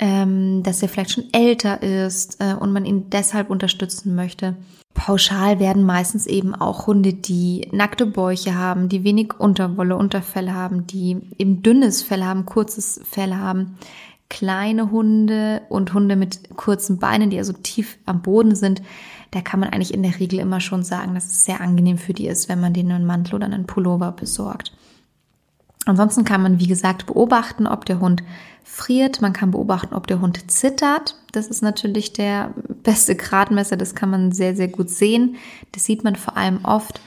Ähm, 0.00 0.64
dass 0.64 0.82
er 0.82 0.88
vielleicht 0.88 1.12
schon 1.12 1.32
älter 1.32 1.80
ist 1.82 2.40
äh, 2.40 2.54
und 2.54 2.72
man 2.72 2.84
ihn 2.84 3.10
deshalb 3.10 3.48
unterstützen 3.48 4.16
möchte. 4.16 4.56
Pauschal 4.92 5.60
werden 5.60 5.84
meistens 5.84 6.26
eben 6.26 6.54
auch 6.54 6.86
Hunde, 6.86 7.12
die 7.12 7.68
nackte 7.72 8.06
Bäuche 8.06 8.56
haben, 8.56 8.88
die 8.88 9.04
wenig 9.04 9.34
Unterwolle, 9.38 9.96
Unterfell 9.96 10.50
haben, 10.52 10.86
die 10.86 11.18
eben 11.38 11.62
dünnes 11.62 12.02
Fell 12.02 12.24
haben, 12.24 12.46
kurzes 12.46 13.00
Fell 13.04 13.34
haben, 13.34 13.76
kleine 14.34 14.90
Hunde 14.90 15.62
und 15.68 15.94
Hunde 15.94 16.16
mit 16.16 16.56
kurzen 16.56 16.98
Beinen, 16.98 17.30
die 17.30 17.38
also 17.38 17.52
tief 17.52 17.98
am 18.04 18.20
Boden 18.20 18.56
sind, 18.56 18.82
da 19.30 19.40
kann 19.40 19.60
man 19.60 19.68
eigentlich 19.68 19.94
in 19.94 20.02
der 20.02 20.18
Regel 20.18 20.40
immer 20.40 20.60
schon 20.60 20.82
sagen, 20.82 21.14
dass 21.14 21.26
es 21.26 21.44
sehr 21.44 21.60
angenehm 21.60 21.98
für 21.98 22.14
die 22.14 22.26
ist, 22.26 22.48
wenn 22.48 22.60
man 22.60 22.72
denen 22.72 22.90
einen 22.90 23.06
Mantel 23.06 23.36
oder 23.36 23.46
einen 23.46 23.66
Pullover 23.66 24.10
besorgt. 24.10 24.72
Ansonsten 25.86 26.24
kann 26.24 26.42
man, 26.42 26.58
wie 26.58 26.66
gesagt, 26.66 27.06
beobachten, 27.06 27.68
ob 27.68 27.84
der 27.84 28.00
Hund 28.00 28.24
friert. 28.64 29.22
Man 29.22 29.32
kann 29.32 29.52
beobachten, 29.52 29.94
ob 29.94 30.08
der 30.08 30.20
Hund 30.20 30.50
zittert. 30.50 31.16
Das 31.30 31.46
ist 31.46 31.62
natürlich 31.62 32.12
der 32.12 32.54
beste 32.82 33.14
Gradmesser. 33.14 33.76
Das 33.76 33.94
kann 33.94 34.10
man 34.10 34.32
sehr, 34.32 34.56
sehr 34.56 34.68
gut 34.68 34.90
sehen. 34.90 35.36
Das 35.72 35.84
sieht 35.84 36.02
man 36.02 36.16
vor 36.16 36.36
allem 36.36 36.64
oft, 36.64 37.00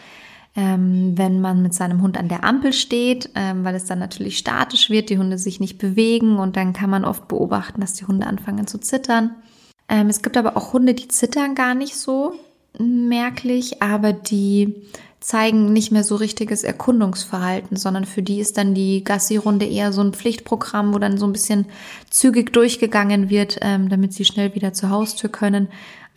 ähm, 0.57 1.15
wenn 1.15 1.39
man 1.39 1.61
mit 1.61 1.75
seinem 1.75 2.01
Hund 2.01 2.17
an 2.17 2.29
der 2.29 2.43
Ampel 2.43 2.73
steht, 2.73 3.29
ähm, 3.35 3.63
weil 3.63 3.75
es 3.75 3.85
dann 3.85 3.99
natürlich 3.99 4.39
statisch 4.39 4.89
wird, 4.89 5.11
die 5.11 5.19
Hunde 5.19 5.37
sich 5.37 5.59
nicht 5.59 5.77
bewegen 5.77 6.39
und 6.39 6.57
dann 6.57 6.73
kann 6.73 6.89
man 6.89 7.05
oft 7.05 7.27
beobachten, 7.27 7.79
dass 7.79 7.93
die 7.93 8.05
Hunde 8.05 8.25
anfangen 8.25 8.65
zu 8.65 8.79
zittern. 8.79 9.35
Ähm, 9.87 10.07
es 10.09 10.23
gibt 10.23 10.35
aber 10.35 10.57
auch 10.57 10.73
Hunde, 10.73 10.95
die 10.95 11.07
zittern 11.07 11.53
gar 11.53 11.75
nicht 11.75 11.95
so 11.95 12.33
merklich, 12.79 13.83
aber 13.83 14.13
die 14.13 14.75
zeigen 15.19 15.73
nicht 15.73 15.91
mehr 15.91 16.03
so 16.03 16.15
richtiges 16.15 16.63
Erkundungsverhalten, 16.63 17.77
sondern 17.77 18.05
für 18.05 18.23
die 18.23 18.39
ist 18.39 18.57
dann 18.57 18.73
die 18.73 19.03
Gassi-Runde 19.03 19.65
eher 19.65 19.91
so 19.91 20.01
ein 20.01 20.13
Pflichtprogramm, 20.13 20.93
wo 20.93 20.99
dann 20.99 21.17
so 21.17 21.27
ein 21.27 21.33
bisschen 21.33 21.65
zügig 22.09 22.51
durchgegangen 22.51 23.29
wird, 23.29 23.59
ähm, 23.61 23.89
damit 23.89 24.13
sie 24.13 24.25
schnell 24.25 24.55
wieder 24.55 24.73
zur 24.73 24.89
Haustür 24.89 25.29
können. 25.29 25.67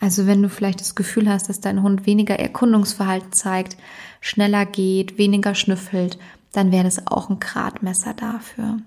Also 0.00 0.26
wenn 0.26 0.42
du 0.42 0.48
vielleicht 0.48 0.80
das 0.80 0.94
Gefühl 0.94 1.28
hast, 1.28 1.48
dass 1.48 1.60
dein 1.60 1.82
Hund 1.82 2.06
weniger 2.06 2.38
Erkundungsverhalten 2.38 3.32
zeigt, 3.32 3.76
schneller 4.20 4.64
geht, 4.64 5.18
weniger 5.18 5.54
schnüffelt, 5.54 6.18
dann 6.52 6.72
wäre 6.72 6.84
das 6.84 7.06
auch 7.06 7.28
ein 7.28 7.38
Gradmesser 7.38 8.14
dafür. 8.14 8.78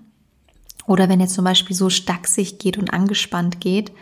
Oder 0.86 1.08
wenn 1.08 1.20
er 1.20 1.28
zum 1.28 1.44
Beispiel 1.44 1.74
so 1.74 1.88
stachsig 1.88 2.58
geht 2.58 2.76
und 2.76 2.92
angespannt 2.92 3.60
geht, 3.60 3.92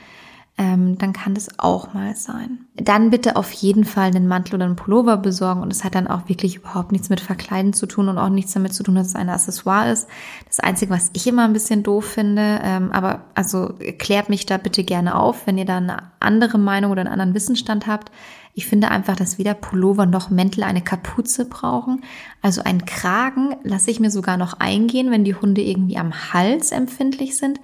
ähm, 0.59 0.99
dann 0.99 1.15
kann 1.15 1.35
das 1.35 1.59
auch 1.59 1.95
mal 1.95 2.15
sein. 2.15 2.67
Dann 2.77 3.11
bitte 3.11 3.37
auf 3.37 3.53
jeden 3.53 3.85
Fall 3.85 4.09
einen 4.09 4.29
Mantel 4.29 4.57
oder 4.57 4.67
einen 4.67 4.77
Pullover 4.77 5.17
besorgen 5.17 5.63
und 5.63 5.73
es 5.73 5.83
hat 5.83 5.95
dann 5.95 6.07
auch 6.07 6.29
wirklich 6.29 6.57
überhaupt 6.57 6.93
nichts 6.93 7.09
mit 7.09 7.21
Verkleiden 7.21 7.73
zu 7.73 7.87
tun 7.87 8.09
und 8.09 8.19
auch 8.19 8.29
nichts 8.29 8.53
damit 8.53 8.75
zu 8.75 8.83
tun, 8.83 8.95
dass 8.95 9.09
es 9.09 9.15
ein 9.15 9.31
Accessoire 9.31 9.91
ist. 9.91 10.09
Das 10.47 10.61
Einzige, 10.61 10.93
was 10.93 11.11
ich 11.15 11.27
immer 11.27 11.45
ein 11.45 11.55
bisschen 11.55 11.83
doof 11.83 12.05
finde, 12.05 12.61
ähm, 12.63 12.93
aber 12.93 13.25
also 13.35 13.75
klärt 13.99 14.29
mich 14.29 14.45
da 14.45 14.59
bitte 14.59 14.85
gerne 14.85 15.15
auf, 15.17 15.47
wenn 15.47 15.57
ihr 15.57 15.65
da 15.65 15.79
eine 15.79 16.13
andere 16.21 16.59
Meinung 16.59 16.93
oder 16.93 17.01
einen 17.01 17.13
anderen 17.13 17.35
Wissensstand 17.35 17.87
habt. 17.87 18.13
Ich 18.55 18.67
finde 18.67 18.91
einfach, 18.91 19.17
dass 19.17 19.39
weder 19.39 19.55
Pullover 19.55 20.05
noch 20.05 20.29
Mäntel 20.29 20.65
eine 20.65 20.83
Kapuze 20.83 21.47
brauchen. 21.47 22.03
Also 22.43 22.63
einen 22.63 22.85
Kragen 22.85 23.57
lasse 23.63 23.91
ich 23.91 24.01
mir 24.01 24.11
sogar 24.11 24.37
noch 24.37 24.61
eingehen, 24.61 25.11
wenn 25.11 25.25
die 25.25 25.35
Hunde 25.35 25.63
irgendwie 25.63 25.97
am 25.97 26.33
Hals 26.35 26.73
empfindlich 26.73 27.39
sind. 27.39 27.59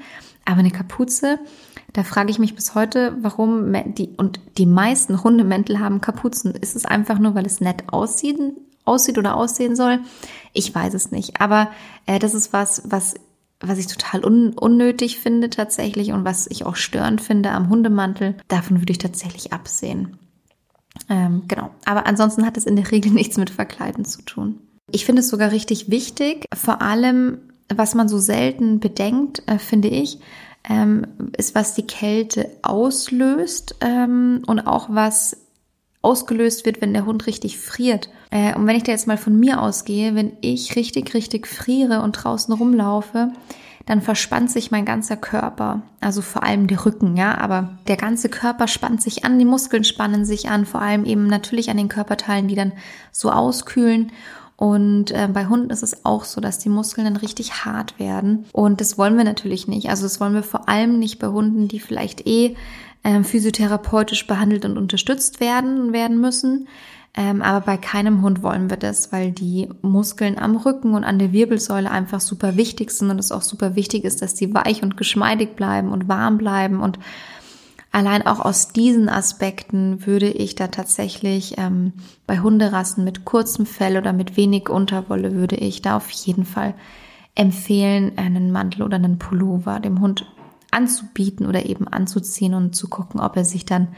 Aber 0.46 0.61
eine 0.61 0.70
Kapuze, 0.70 1.38
da 1.92 2.05
frage 2.05 2.31
ich 2.31 2.38
mich 2.38 2.55
bis 2.55 2.74
heute, 2.74 3.16
warum 3.20 3.72
die, 3.94 4.11
und 4.16 4.40
die 4.59 4.66
meisten 4.66 5.22
Hundemäntel 5.24 5.81
haben 5.81 6.01
Kapuzen. 6.01 6.55
Ist 6.55 6.77
es 6.77 6.85
einfach 6.85 7.18
nur, 7.18 7.35
weil 7.35 7.46
es 7.46 7.61
nett 7.61 7.85
aussieht, 7.92 8.38
aussieht 8.85 9.18
oder 9.18 9.37
aussehen 9.37 9.74
soll? 9.74 10.01
Ich 10.53 10.74
weiß 10.74 10.94
es 10.94 11.11
nicht. 11.11 11.40
Aber 11.40 11.70
äh, 12.07 12.18
das 12.18 12.35
ist 12.35 12.53
was, 12.53 12.83
was 12.85 13.14
was 13.61 13.79
ich 13.79 13.88
total 13.88 14.24
un 14.24 14.53
unnötig 14.55 15.18
finde 15.18 15.51
tatsächlich 15.51 16.12
und 16.12 16.24
was 16.24 16.46
ich 16.48 16.64
auch 16.64 16.77
störend 16.77 17.20
finde 17.20 17.51
am 17.51 17.68
Hundemantel, 17.68 18.37
davon 18.46 18.81
würde 18.81 18.92
ich 18.92 18.98
tatsächlich 18.98 19.53
absehen. 19.53 20.18
Ähm, 21.09 21.44
genau. 21.48 21.70
Aber 21.85 22.07
ansonsten 22.07 22.46
hat 22.46 22.57
es 22.57 22.66
in 22.66 22.77
der 22.77 22.90
Regel 22.90 23.12
nichts 23.12 23.37
mit 23.37 23.51
Verkleiden 23.51 24.05
zu 24.05 24.22
tun. 24.22 24.61
Ich 24.90 25.05
finde 25.05 25.20
es 25.20 25.29
sogar 25.29 25.53
richtig 25.53 25.90
wichtig, 25.90 26.46
vor 26.55 26.81
allem, 26.81 27.38
was 27.68 27.94
man 27.94 28.09
so 28.09 28.18
selten 28.18 28.81
bedenkt, 28.81 29.42
äh, 29.46 29.59
finde 29.59 29.88
ich, 29.88 30.18
ähm, 30.69 31.07
ist, 31.37 31.55
was 31.55 31.75
die 31.75 31.87
Kälte 31.87 32.51
auslöst 32.63 33.77
ähm, 33.81 34.43
und 34.47 34.61
auch 34.61 34.89
was 34.91 35.37
ausgelöst 36.03 36.65
wird, 36.65 36.81
wenn 36.81 36.93
der 36.93 37.07
Hund 37.07 37.27
richtig 37.27 37.59
friert. 37.59 38.09
Äh, 38.31 38.55
und 38.55 38.67
wenn 38.67 38.77
ich 38.77 38.85
da 38.85 38.93
jetzt 38.93 39.07
mal 39.07 39.17
von 39.17 39.39
mir 39.39 39.61
ausgehe, 39.61 40.15
wenn 40.15 40.33
ich 40.41 40.77
richtig, 40.77 41.15
richtig 41.15 41.47
friere 41.47 42.03
und 42.03 42.13
draußen 42.13 42.55
rumlaufe, 42.55 43.33
dann 43.89 44.03
verspannt 44.03 44.51
sich 44.51 44.71
mein 44.71 44.85
ganzer 44.85 45.17
Körper, 45.17 45.81
also 46.01 46.21
vor 46.21 46.43
allem 46.43 46.67
der 46.67 46.85
Rücken, 46.85 47.17
ja, 47.17 47.39
aber 47.39 47.79
der 47.89 47.97
ganze 47.97 48.29
Körper 48.29 48.69
spannt 48.69 49.01
sich 49.01 49.25
an, 49.25 49.39
die 49.39 49.47
Muskeln 49.47 49.83
spannen 49.83 50.27
sich 50.27 50.51
an, 50.51 50.67
vor 50.67 50.83
allem 50.83 51.07
eben 51.07 51.27
natürlich 51.27 51.71
an 51.71 51.79
den 51.79 51.89
Körperteilen, 51.89 52.49
die 52.49 52.55
dann 52.55 52.73
so 53.13 53.31
auskühlen. 53.31 54.13
Und 54.59 55.12
äh, 55.12 55.29
bei 55.33 55.47
Hunden 55.47 55.71
ist 55.71 55.85
es 55.85 56.05
auch 56.05 56.25
so, 56.25 56.40
dass 56.40 56.59
die 56.59 56.68
Muskeln 56.68 57.05
dann 57.05 57.16
richtig 57.16 57.64
hart 57.64 58.01
werden. 58.01 58.44
Und 58.53 58.81
das 58.81 58.99
wollen 58.99 59.16
wir 59.16 59.23
natürlich 59.23 59.68
nicht. 59.68 59.88
Also 59.88 60.03
das 60.03 60.18
wollen 60.18 60.35
wir 60.35 60.42
vor 60.42 60.68
allem 60.68 60.99
nicht 60.99 61.21
bei 61.21 61.29
Hunden, 61.29 61.68
die 61.68 61.79
vielleicht 61.79 62.27
eh 62.27 62.57
äh, 63.05 63.23
physiotherapeutisch 63.23 64.27
behandelt 64.27 64.64
und 64.64 64.77
unterstützt 64.77 65.38
werden 65.38 65.92
werden 65.92 66.21
müssen. 66.21 66.66
Ähm, 67.16 67.40
aber 67.40 67.64
bei 67.64 67.77
keinem 67.77 68.21
Hund 68.23 68.42
wollen 68.42 68.68
wir 68.68 68.77
das, 68.77 69.12
weil 69.12 69.31
die 69.31 69.68
Muskeln 69.81 70.37
am 70.38 70.57
Rücken 70.57 70.94
und 70.94 71.05
an 71.05 71.21
der 71.21 71.33
Wirbelsäule 71.33 71.88
einfach 71.88 72.21
super 72.21 72.57
wichtig 72.57 72.90
sind 72.90 73.11
und 73.11 73.21
es 73.21 73.31
auch 73.31 73.42
super 73.42 73.77
wichtig 73.77 74.03
ist, 74.03 74.23
dass 74.23 74.35
die 74.35 74.53
weich 74.53 74.83
und 74.83 74.97
geschmeidig 74.97 75.55
bleiben 75.55 75.92
und 75.92 76.09
warm 76.09 76.37
bleiben. 76.37 76.81
Und 76.81 76.99
allein 77.99 78.25
auch 78.25 78.39
aus 78.39 78.69
diesen 78.69 79.09
Aspekten 79.09 80.07
würde 80.07 80.29
ich 80.29 80.55
da 80.55 80.69
tatsächlich 80.69 81.59
ähm, 81.59 81.95
bei 82.29 82.39
Hunderassen 82.39 83.03
mit 83.03 83.25
kurzem 83.25 83.67
Fell 83.67 83.97
oder 83.97 84.13
mit 84.13 84.37
wenig 84.37 84.69
Unterwolle 84.69 85.35
würde 85.35 85.57
ich 85.57 85.83
da 85.83 85.97
auf 85.97 86.09
jeden 86.11 86.45
Fall 86.45 86.75
empfehlen, 87.35 88.17
einen 88.17 88.53
Mantel 88.53 88.85
oder 88.85 88.97
einen 88.97 89.19
Pullover 89.19 89.81
dem 89.81 90.01
Hund 90.01 90.27
anzubieten 90.71 91.45
oder 91.47 91.67
eben 91.67 91.89
anzuziehen 91.89 92.55
und 92.55 92.77
zu 92.77 92.89
gucken, 92.89 93.19
ob 93.19 93.37
er 93.37 93.45
sich 93.45 93.65
dann 93.65 93.89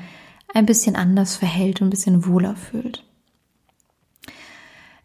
ein 0.54 0.64
bisschen 0.64 0.96
anders 0.96 1.36
verhält 1.36 1.82
und 1.82 1.88
ein 1.88 1.90
bisschen 1.90 2.26
wohler 2.26 2.56
fühlt. 2.56 3.04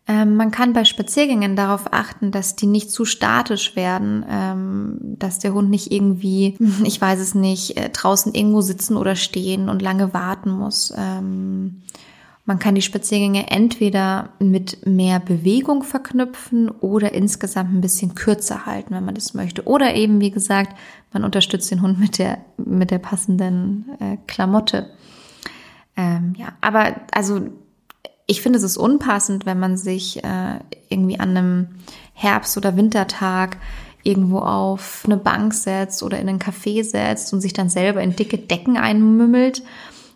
Ähm, 0.08 0.36
man 0.36 0.52
kann 0.52 0.74
bei 0.74 0.86
Spaziergängen 0.86 1.56
darauf 1.56 1.92
achten, 1.92 2.30
dass 2.30 2.56
die 2.56 2.68
nicht 2.68 2.92
zu 2.92 3.06
statisch 3.06 3.76
werden, 3.76 4.24
ähm, 4.30 5.00
dass 5.02 5.40
der 5.40 5.54
Hund 5.54 5.72
nicht 5.72 5.92
irgendwie, 5.92 6.58
ich 6.84 7.02
weiß 7.02 7.20
es 7.20 7.34
nicht, 7.34 7.78
äh, 7.78 7.90
draußen 7.90 8.34
irgendwo 8.34 8.62
sitzen 8.62 8.98
oder 8.98 9.16
stehen 9.16 9.68
und 9.68 9.82
lange 9.82 10.14
warten 10.14 10.52
muss. 10.52 10.94
Ähm, 10.96 11.82
man 12.48 12.60
kann 12.60 12.76
die 12.76 12.84
Spaziergänge 12.84 13.50
entweder 13.50 14.30
mit 14.38 14.86
mehr 14.86 15.20
Bewegung 15.20 15.82
verknüpfen 15.82 16.70
oder 16.70 17.14
insgesamt 17.14 17.74
ein 17.74 17.82
bisschen 17.82 18.14
kürzer 18.14 18.68
halten, 18.68 18.94
wenn 18.94 19.06
man 19.06 19.16
das 19.16 19.34
möchte. 19.34 19.64
Oder 19.64 19.96
eben, 19.96 20.22
wie 20.22 20.30
gesagt, 20.30 20.78
man 21.12 21.24
unterstützt 21.24 21.72
den 21.72 21.82
Hund 21.82 22.00
mit 22.00 22.20
der, 22.20 22.38
mit 22.58 22.92
der 22.92 23.00
passenden 23.00 23.90
äh, 24.00 24.18
Klamotte. 24.28 24.92
Ähm, 25.98 26.36
ja, 26.38 26.50
aber 26.62 26.96
also 27.12 27.50
ich 28.28 28.42
finde, 28.42 28.58
es 28.58 28.64
ist 28.64 28.78
unpassend, 28.78 29.46
wenn 29.46 29.60
man 29.60 29.78
sich 29.78 30.24
äh, 30.24 30.60
irgendwie 30.90 31.20
an 31.20 31.30
einem 31.30 31.68
Herbst- 32.14 32.58
oder 32.58 32.76
Wintertag 32.76 33.58
irgendwo 34.04 34.40
auf 34.40 35.04
eine 35.06 35.18
Bank 35.18 35.54
setzt 35.54 36.04
oder 36.04 36.20
in 36.20 36.30
einen 36.30 36.40
Café 36.40 36.84
setzt 36.84 37.34
und 37.34 37.42
sich 37.42 37.54
dann 37.54 37.70
selber 37.70 38.02
in 38.02 38.16
dicke 38.16 38.38
Decken 38.38 38.78
einmümmelt 38.78 39.64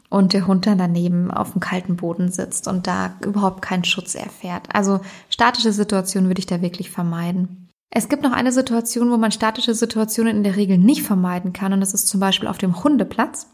und 0.09 0.33
der 0.33 0.47
Hund 0.47 0.65
dann 0.65 0.77
daneben 0.77 1.31
auf 1.31 1.51
dem 1.51 1.59
kalten 1.59 1.95
Boden 1.95 2.31
sitzt 2.31 2.67
und 2.67 2.87
da 2.87 3.15
überhaupt 3.23 3.61
keinen 3.61 3.83
Schutz 3.83 4.15
erfährt. 4.15 4.67
Also 4.73 5.01
statische 5.29 5.71
Situationen 5.71 6.29
würde 6.29 6.39
ich 6.39 6.45
da 6.45 6.61
wirklich 6.61 6.89
vermeiden. 6.89 7.69
Es 7.91 8.09
gibt 8.09 8.21
noch 8.21 8.31
eine 8.31 8.51
Situation, 8.51 9.11
wo 9.11 9.17
man 9.17 9.31
statische 9.31 9.73
Situationen 9.73 10.37
in 10.37 10.43
der 10.43 10.55
Regel 10.55 10.77
nicht 10.77 11.03
vermeiden 11.03 11.53
kann 11.53 11.73
und 11.73 11.79
das 11.79 11.93
ist 11.93 12.07
zum 12.07 12.19
Beispiel 12.19 12.47
auf 12.47 12.59
dem 12.59 12.83
Hundeplatz. 12.83 13.47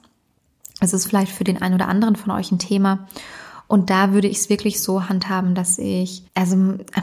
Es 0.82 0.94
ist 0.94 1.08
vielleicht 1.08 1.32
für 1.32 1.46
den 1.46 1.62
einen 1.62 1.76
oder 1.76 1.88
anderen 1.88 2.18
von 2.18 2.32
euch 2.32 2.52
ein 2.52 2.60
Thema. 2.60 3.08
Und 3.67 3.89
da 3.89 4.13
würde 4.13 4.28
ich 4.28 4.38
es 4.38 4.49
wirklich 4.49 4.82
so 4.82 5.10
handhaben, 5.10 5.56
dass 5.56 5.80
ich, 5.80 6.23
also 6.36 6.56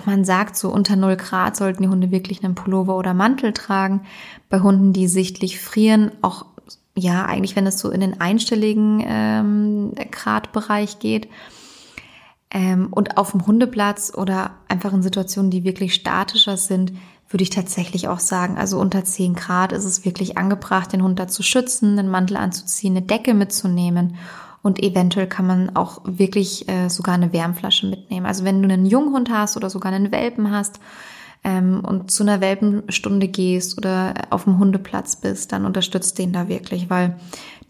man 0.07 0.25
sagt 0.25 0.57
so 0.57 0.70
unter 0.70 0.94
0 0.94 1.16
Grad 1.16 1.57
sollten 1.57 1.83
die 1.83 1.88
Hunde 1.88 2.11
wirklich 2.11 2.44
einen 2.44 2.55
Pullover 2.55 2.96
oder 2.96 3.14
Mantel 3.14 3.53
tragen. 3.53 4.03
Bei 4.48 4.61
Hunden, 4.61 4.92
die 4.92 5.09
sichtlich 5.09 5.61
frieren, 5.61 6.12
auch 6.22 6.46
ja, 6.94 7.25
eigentlich 7.25 7.57
wenn 7.57 7.66
es 7.66 7.79
so 7.79 7.90
in 7.90 8.01
den 8.01 8.20
einstelligen 8.20 9.03
ähm, 9.05 9.92
Gradbereich 10.11 10.98
geht. 10.98 11.29
Ähm, 12.51 12.88
und 12.90 13.16
auf 13.16 13.31
dem 13.31 13.46
Hundeplatz 13.46 14.12
oder 14.14 14.53
einfach 14.68 14.92
in 14.92 15.03
Situationen, 15.03 15.51
die 15.51 15.64
wirklich 15.64 15.94
statischer 15.94 16.59
sind, 16.59 16.92
würde 17.31 17.44
ich 17.44 17.51
tatsächlich 17.51 18.09
auch 18.09 18.20
sagen, 18.20 18.59
also 18.59 18.79
unter 18.79 19.05
10 19.05 19.35
Grad 19.35 19.72
ist 19.72 19.87
es 19.87 20.05
wirklich 20.05 20.37
angebracht, 20.37 20.92
den 20.92 21.03
Hund 21.03 21.18
da 21.18 21.29
zu 21.29 21.42
schützen, 21.42 21.96
den 21.96 22.09
Mantel 22.09 22.37
anzuziehen, 22.37 22.94
eine 22.94 23.07
Decke 23.07 23.33
mitzunehmen 23.33 24.16
und 24.62 24.83
eventuell 24.83 25.27
kann 25.27 25.46
man 25.46 25.77
auch 25.77 26.01
wirklich 26.05 26.68
äh, 26.68 26.88
sogar 26.88 27.14
eine 27.14 27.33
Wärmflasche 27.33 27.87
mitnehmen. 27.87 28.27
Also 28.27 28.44
wenn 28.44 28.62
du 28.62 28.72
einen 28.72 28.87
Junghund 28.87 29.31
hast 29.31 29.57
oder 29.57 29.68
sogar 29.68 29.92
einen 29.92 30.12
Welpen 30.12 30.51
hast 30.53 30.79
ähm, 31.42 31.83
und 31.85 32.12
zu 32.12 32.22
einer 32.22 32.40
Welpenstunde 32.40 33.27
gehst 33.27 33.77
oder 33.77 34.14
auf 34.31 34.44
dem 34.44 34.59
Hundeplatz 34.59 35.16
bist, 35.16 35.53
dann 35.53 35.66
unterstützt 35.66 36.18
den 36.18 36.33
da 36.33 36.48
wirklich, 36.48 36.88
weil 36.88 37.16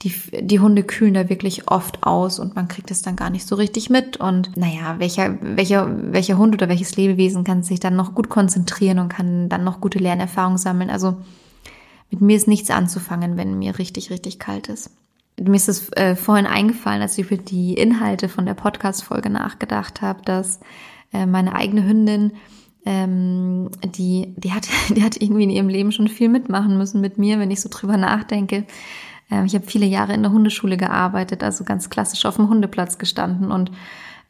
die, 0.03 0.13
die 0.43 0.61
Hunde 0.61 0.83
kühlen 0.83 1.15
da 1.15 1.29
wirklich 1.31 1.69
oft 1.71 2.03
aus 2.03 2.39
und 2.39 2.57
man 2.57 2.69
kriegt 2.69 2.91
es 2.91 3.03
dann 3.03 3.17
gar 3.17 3.31
nicht 3.31 3.47
so 3.47 3.55
richtig 3.55 3.89
mit. 3.89 4.19
Und 4.19 4.57
naja, 4.57 4.97
welcher, 4.99 5.39
welcher, 5.41 5.89
welcher 6.13 6.37
Hund 6.37 6.55
oder 6.55 6.69
welches 6.69 6.97
Lebewesen 6.97 7.45
kann 7.45 7.63
sich 7.63 7.81
dann 7.81 7.97
noch 7.97 8.15
gut 8.15 8.29
konzentrieren 8.29 8.99
und 8.99 9.09
kann 9.09 9.49
dann 9.49 9.65
noch 9.65 9.81
gute 9.81 9.99
Lernerfahrungen 9.99 10.59
sammeln. 10.59 10.91
Also 10.91 11.17
mit 12.11 12.21
mir 12.21 12.37
ist 12.37 12.49
nichts 12.49 12.71
anzufangen, 12.71 13.39
wenn 13.39 13.59
mir 13.59 13.79
richtig, 13.79 14.11
richtig 14.11 14.39
kalt 14.39 14.69
ist. 14.69 14.91
Mir 15.41 15.55
ist 15.55 15.69
es 15.69 15.91
äh, 15.93 16.15
vorhin 16.15 16.47
eingefallen, 16.47 17.03
als 17.03 17.17
ich 17.19 17.31
über 17.31 17.43
die 17.43 17.75
Inhalte 17.75 18.29
von 18.29 18.47
der 18.47 18.55
Podcast-Folge 18.55 19.31
nachgedacht 19.31 20.03
habe, 20.03 20.23
dass 20.25 20.61
äh, 21.13 21.27
meine 21.27 21.55
eigene 21.55 21.87
Hündin 21.87 22.33
ähm, 22.85 23.71
die, 23.85 24.35
die 24.37 24.53
hat, 24.53 24.69
die 24.91 25.03
hat 25.03 25.17
irgendwie 25.21 25.45
in 25.45 25.51
ihrem 25.51 25.69
Leben 25.69 25.93
schon 25.93 26.09
viel 26.09 26.29
mitmachen 26.29 26.77
müssen 26.77 27.01
mit 27.01 27.19
mir, 27.19 27.39
wenn 27.39 27.51
ich 27.51 27.61
so 27.61 27.69
drüber 27.71 27.97
nachdenke. 27.97 28.67
Ähm, 29.31 29.45
ich 29.45 29.55
habe 29.55 29.67
viele 29.67 29.87
Jahre 29.87 30.13
in 30.13 30.23
der 30.23 30.33
Hundeschule 30.33 30.77
gearbeitet, 30.77 31.43
also 31.43 31.65
ganz 31.65 31.91
klassisch 31.91 32.27
auf 32.27 32.37
dem 32.37 32.49
Hundeplatz 32.49 32.99
gestanden 32.99 33.51
und 33.51 33.71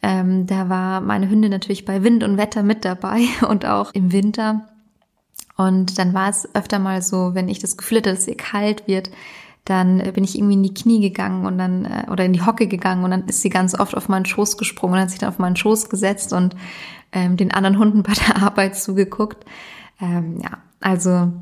ähm, 0.02 0.46
da 0.46 0.68
war 0.68 1.00
meine 1.00 1.30
Hündin 1.30 1.52
natürlich 1.52 1.84
bei 1.84 2.02
Wind 2.02 2.24
und 2.24 2.36
Wetter 2.36 2.62
mit 2.62 2.84
dabei 2.84 3.22
und 3.48 3.64
auch 3.64 3.92
im 3.94 4.12
Winter. 4.12 4.68
Und 5.56 5.98
dann 5.98 6.12
war 6.12 6.28
es 6.28 6.52
öfter 6.54 6.78
mal 6.78 7.02
so, 7.02 7.34
wenn 7.34 7.48
ich 7.48 7.60
das 7.60 7.76
Gefühl 7.76 7.98
hatte, 7.98 8.10
dass 8.10 8.26
ihr 8.26 8.36
kalt 8.36 8.88
wird, 8.88 9.10
dann 9.64 9.98
bin 10.12 10.24
ich 10.24 10.36
irgendwie 10.36 10.54
in 10.54 10.62
die 10.62 10.74
Knie 10.74 11.00
gegangen 11.00 11.46
und 11.46 11.58
dann 11.58 11.84
äh, 11.84 12.06
oder 12.10 12.24
in 12.24 12.32
die 12.32 12.44
Hocke 12.44 12.66
gegangen 12.66 13.04
und 13.04 13.10
dann 13.10 13.26
ist 13.26 13.42
sie 13.42 13.48
ganz 13.48 13.78
oft 13.78 13.96
auf 13.96 14.08
meinen 14.08 14.24
Schoß 14.24 14.56
gesprungen 14.56 14.94
und 14.94 15.00
hat 15.00 15.10
sich 15.10 15.20
dann 15.20 15.28
auf 15.28 15.38
meinen 15.38 15.56
Schoß 15.56 15.88
gesetzt 15.88 16.32
und 16.32 16.56
ähm, 17.12 17.36
den 17.36 17.52
anderen 17.52 17.78
Hunden 17.78 18.02
bei 18.02 18.12
der 18.12 18.42
Arbeit 18.42 18.76
zugeguckt. 18.76 19.44
Ähm, 20.00 20.40
ja, 20.42 20.58
also 20.80 21.32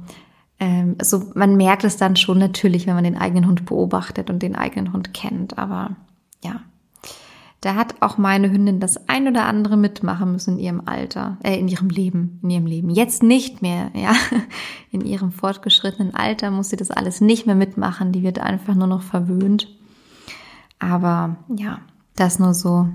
ähm, 0.58 0.96
so 1.00 1.30
man 1.34 1.56
merkt 1.56 1.84
es 1.84 1.96
dann 1.96 2.16
schon 2.16 2.38
natürlich, 2.38 2.86
wenn 2.86 2.94
man 2.94 3.04
den 3.04 3.16
eigenen 3.16 3.46
Hund 3.46 3.64
beobachtet 3.64 4.28
und 4.28 4.42
den 4.42 4.54
eigenen 4.54 4.92
Hund 4.92 5.14
kennt. 5.14 5.56
Aber 5.56 5.96
ja, 6.44 6.60
da 7.60 7.74
hat 7.74 8.00
auch 8.00 8.16
meine 8.16 8.50
Hündin 8.50 8.80
das 8.80 9.08
ein 9.08 9.28
oder 9.28 9.44
andere 9.44 9.76
mitmachen 9.76 10.32
müssen 10.32 10.54
in 10.54 10.64
ihrem 10.64 10.82
Alter, 10.86 11.36
äh, 11.42 11.58
in 11.58 11.68
ihrem 11.68 11.90
Leben, 11.90 12.38
in 12.42 12.50
ihrem 12.50 12.66
Leben. 12.66 12.90
Jetzt 12.90 13.22
nicht 13.22 13.60
mehr, 13.60 13.90
ja. 13.94 14.14
In 14.90 15.02
ihrem 15.02 15.30
fortgeschrittenen 15.30 16.14
Alter 16.14 16.50
muss 16.50 16.70
sie 16.70 16.76
das 16.76 16.90
alles 16.90 17.20
nicht 17.20 17.46
mehr 17.46 17.54
mitmachen. 17.54 18.12
Die 18.12 18.22
wird 18.22 18.38
einfach 18.38 18.74
nur 18.74 18.86
noch 18.86 19.02
verwöhnt. 19.02 19.68
Aber 20.78 21.36
ja, 21.54 21.80
das 22.16 22.38
nur 22.38 22.54
so 22.54 22.88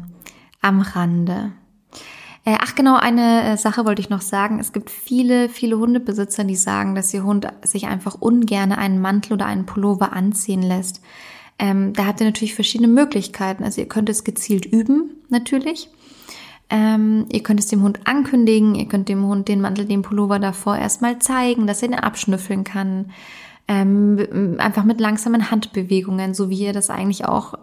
am 0.61 0.81
Rande. 0.81 1.51
Äh, 2.43 2.57
ach 2.59 2.75
genau, 2.75 2.97
eine 2.97 3.43
äh, 3.43 3.57
Sache 3.57 3.85
wollte 3.85 4.01
ich 4.01 4.09
noch 4.09 4.21
sagen. 4.21 4.59
Es 4.59 4.73
gibt 4.73 4.89
viele, 4.89 5.47
viele 5.47 5.77
Hundebesitzer, 5.77 6.43
die 6.43 6.55
sagen, 6.55 6.95
dass 6.95 7.13
ihr 7.13 7.23
Hund 7.23 7.47
sich 7.63 7.85
einfach 7.87 8.15
ungern 8.15 8.71
einen 8.71 8.99
Mantel 8.99 9.33
oder 9.33 9.45
einen 9.45 9.65
Pullover 9.65 10.13
anziehen 10.13 10.63
lässt. 10.63 11.01
Ähm, 11.57 11.93
da 11.93 12.05
habt 12.05 12.19
ihr 12.19 12.25
natürlich 12.25 12.55
verschiedene 12.55 12.89
Möglichkeiten. 12.89 13.63
Also 13.63 13.81
ihr 13.81 13.87
könnt 13.87 14.09
es 14.09 14.23
gezielt 14.23 14.65
üben, 14.65 15.11
natürlich. 15.29 15.89
Ähm, 16.69 17.27
ihr 17.31 17.43
könnt 17.43 17.59
es 17.59 17.67
dem 17.67 17.83
Hund 17.83 17.99
ankündigen, 18.05 18.75
ihr 18.75 18.87
könnt 18.87 19.07
dem 19.07 19.25
Hund 19.25 19.47
den 19.47 19.61
Mantel, 19.61 19.85
den 19.85 20.01
Pullover 20.01 20.39
davor 20.39 20.77
erstmal 20.77 21.19
zeigen, 21.19 21.67
dass 21.67 21.81
er 21.81 21.89
den 21.89 21.99
abschnüffeln 21.99 22.63
kann. 22.63 23.11
Ähm, 23.67 24.55
einfach 24.59 24.83
mit 24.83 24.99
langsamen 24.99 25.49
Handbewegungen, 25.51 26.33
so 26.33 26.49
wie 26.49 26.59
ihr 26.59 26.73
das 26.73 26.89
eigentlich 26.89 27.25
auch 27.25 27.55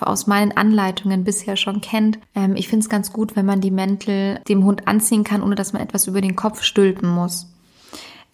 aus 0.00 0.26
meinen 0.26 0.56
Anleitungen 0.56 1.24
bisher 1.24 1.56
schon 1.56 1.80
kennt. 1.80 2.18
Ähm, 2.34 2.56
ich 2.56 2.68
finde 2.68 2.84
es 2.84 2.88
ganz 2.88 3.12
gut, 3.12 3.36
wenn 3.36 3.46
man 3.46 3.60
die 3.60 3.70
Mäntel 3.70 4.40
dem 4.48 4.64
Hund 4.64 4.88
anziehen 4.88 5.24
kann, 5.24 5.42
ohne 5.42 5.54
dass 5.54 5.72
man 5.72 5.82
etwas 5.82 6.06
über 6.06 6.20
den 6.20 6.36
Kopf 6.36 6.62
stülpen 6.62 7.08
muss. 7.08 7.46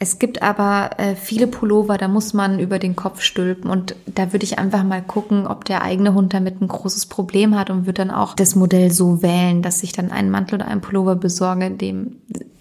Es 0.00 0.18
gibt 0.18 0.42
aber 0.42 0.98
äh, 0.98 1.14
viele 1.14 1.46
Pullover, 1.46 1.96
da 1.98 2.09
muss 2.09 2.35
man 2.35 2.59
über 2.59 2.78
den 2.78 2.96
Kopf 2.96 3.20
stülpen 3.22 3.70
und 3.70 3.94
da 4.07 4.33
würde 4.33 4.44
ich 4.44 4.59
einfach 4.59 4.83
mal 4.83 5.02
gucken, 5.02 5.46
ob 5.46 5.64
der 5.64 5.83
eigene 5.83 6.14
Hund 6.14 6.35
damit 6.35 6.61
ein 6.61 6.68
großes 6.68 7.07
Problem 7.07 7.57
hat 7.57 7.70
und 7.70 7.87
würde 7.87 8.04
dann 8.04 8.11
auch 8.11 8.35
das 8.35 8.57
Modell 8.57 8.90
so 8.90 9.22
wählen, 9.22 9.62
dass 9.62 9.83
ich 9.83 9.92
dann 9.92 10.11
einen 10.11 10.30
Mantel 10.30 10.57
oder 10.57 10.66
einen 10.66 10.80
Pullover 10.80 11.14
besorge, 11.14 11.70
dem, 11.70 12.16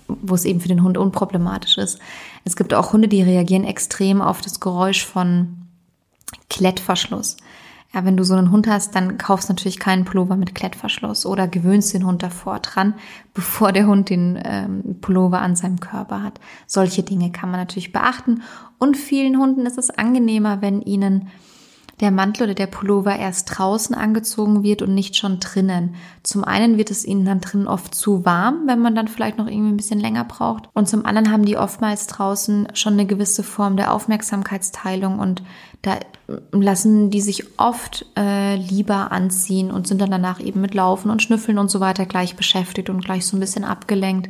wo 0.08 0.36
es 0.36 0.46
eben 0.46 0.62
für 0.62 0.68
den 0.68 0.84
Hund 0.84 0.98
unproblematisch 0.98 1.80
ist. 1.80 2.00
Es 2.46 2.56
gibt 2.56 2.74
auch 2.74 2.94
Hunde, 2.94 3.08
die 3.08 3.24
reagieren 3.24 3.64
extrem 3.64 4.22
auf 4.22 4.42
das 4.42 4.60
Geräusch 4.60 5.04
von 5.04 5.58
Klettverschluss. 6.50 7.38
Ja, 7.94 8.06
wenn 8.06 8.18
du 8.18 8.24
so 8.24 8.34
einen 8.34 8.50
Hund 8.50 8.68
hast, 8.68 8.96
dann 8.96 9.20
kaufst 9.20 9.50
natürlich 9.50 9.80
keinen 9.80 10.04
Pullover 10.04 10.36
mit 10.36 10.56
Klettverschluss 10.56 11.28
oder 11.28 11.48
gewöhnst 11.48 11.94
den 11.94 12.06
Hund 12.06 12.24
davor 12.24 12.60
dran, 12.60 12.96
bevor 13.34 13.72
der 13.72 13.86
Hund 13.86 14.10
den 14.10 14.40
ähm, 14.44 14.98
Pullover 15.00 15.42
an 15.42 15.56
seinem 15.56 15.80
Körper 15.80 16.24
hat. 16.24 16.40
Solche 16.66 17.04
Dinge 17.04 17.32
kann 17.32 17.52
man 17.52 17.60
natürlich 17.60 17.92
beachten. 17.92 18.42
Und 18.80 18.98
vielen 18.98 19.38
Hunden 19.38 19.66
ist 19.66 19.78
es 19.78 19.92
angenehmer, 19.92 20.62
wenn 20.62 20.82
ihnen 20.82 21.30
der 22.00 22.12
Mantel 22.12 22.44
oder 22.44 22.54
der 22.54 22.68
Pullover 22.68 23.16
erst 23.16 23.58
draußen 23.58 23.96
angezogen 23.96 24.64
wird 24.64 24.82
und 24.82 24.94
nicht 24.96 25.16
schon 25.16 25.40
drinnen. 25.40 25.96
Zum 26.24 26.44
einen 26.44 26.78
wird 26.78 26.92
es 26.92 27.06
ihnen 27.06 27.26
dann 27.26 27.40
drinnen 27.40 27.68
oft 27.68 27.94
zu 27.94 28.26
warm, 28.26 28.64
wenn 28.66 28.80
man 28.80 28.96
dann 28.96 29.08
vielleicht 29.08 29.38
noch 29.38 29.48
irgendwie 29.48 29.74
ein 29.74 29.78
bisschen 29.78 30.00
länger 30.00 30.24
braucht. 30.24 30.70
Und 30.74 30.90
zum 30.90 31.06
anderen 31.06 31.32
haben 31.32 31.46
die 31.46 31.58
oftmals 31.58 32.08
draußen 32.08 32.70
schon 32.74 32.94
eine 32.94 33.06
gewisse 33.06 33.44
Form 33.44 33.78
der 33.78 33.94
Aufmerksamkeitsteilung 33.94 35.20
und 35.20 35.44
da 35.82 36.00
lassen 36.52 37.10
die 37.10 37.22
sich 37.22 37.60
oft 37.60 38.06
äh, 38.18 38.56
lieber 38.56 39.12
anziehen 39.12 39.70
und 39.70 39.88
sind 39.88 40.02
dann 40.02 40.12
danach 40.12 40.40
eben 40.40 40.62
mit 40.62 40.74
Laufen 40.74 41.12
und 41.12 41.22
Schnüffeln 41.22 41.58
und 41.58 41.70
so 41.70 41.80
weiter 41.80 42.06
gleich 42.06 42.36
beschäftigt 42.36 42.90
und 42.90 43.04
gleich 43.04 43.26
so 43.26 43.38
ein 43.38 43.42
bisschen 43.42 43.66
abgelenkt. 43.66 44.30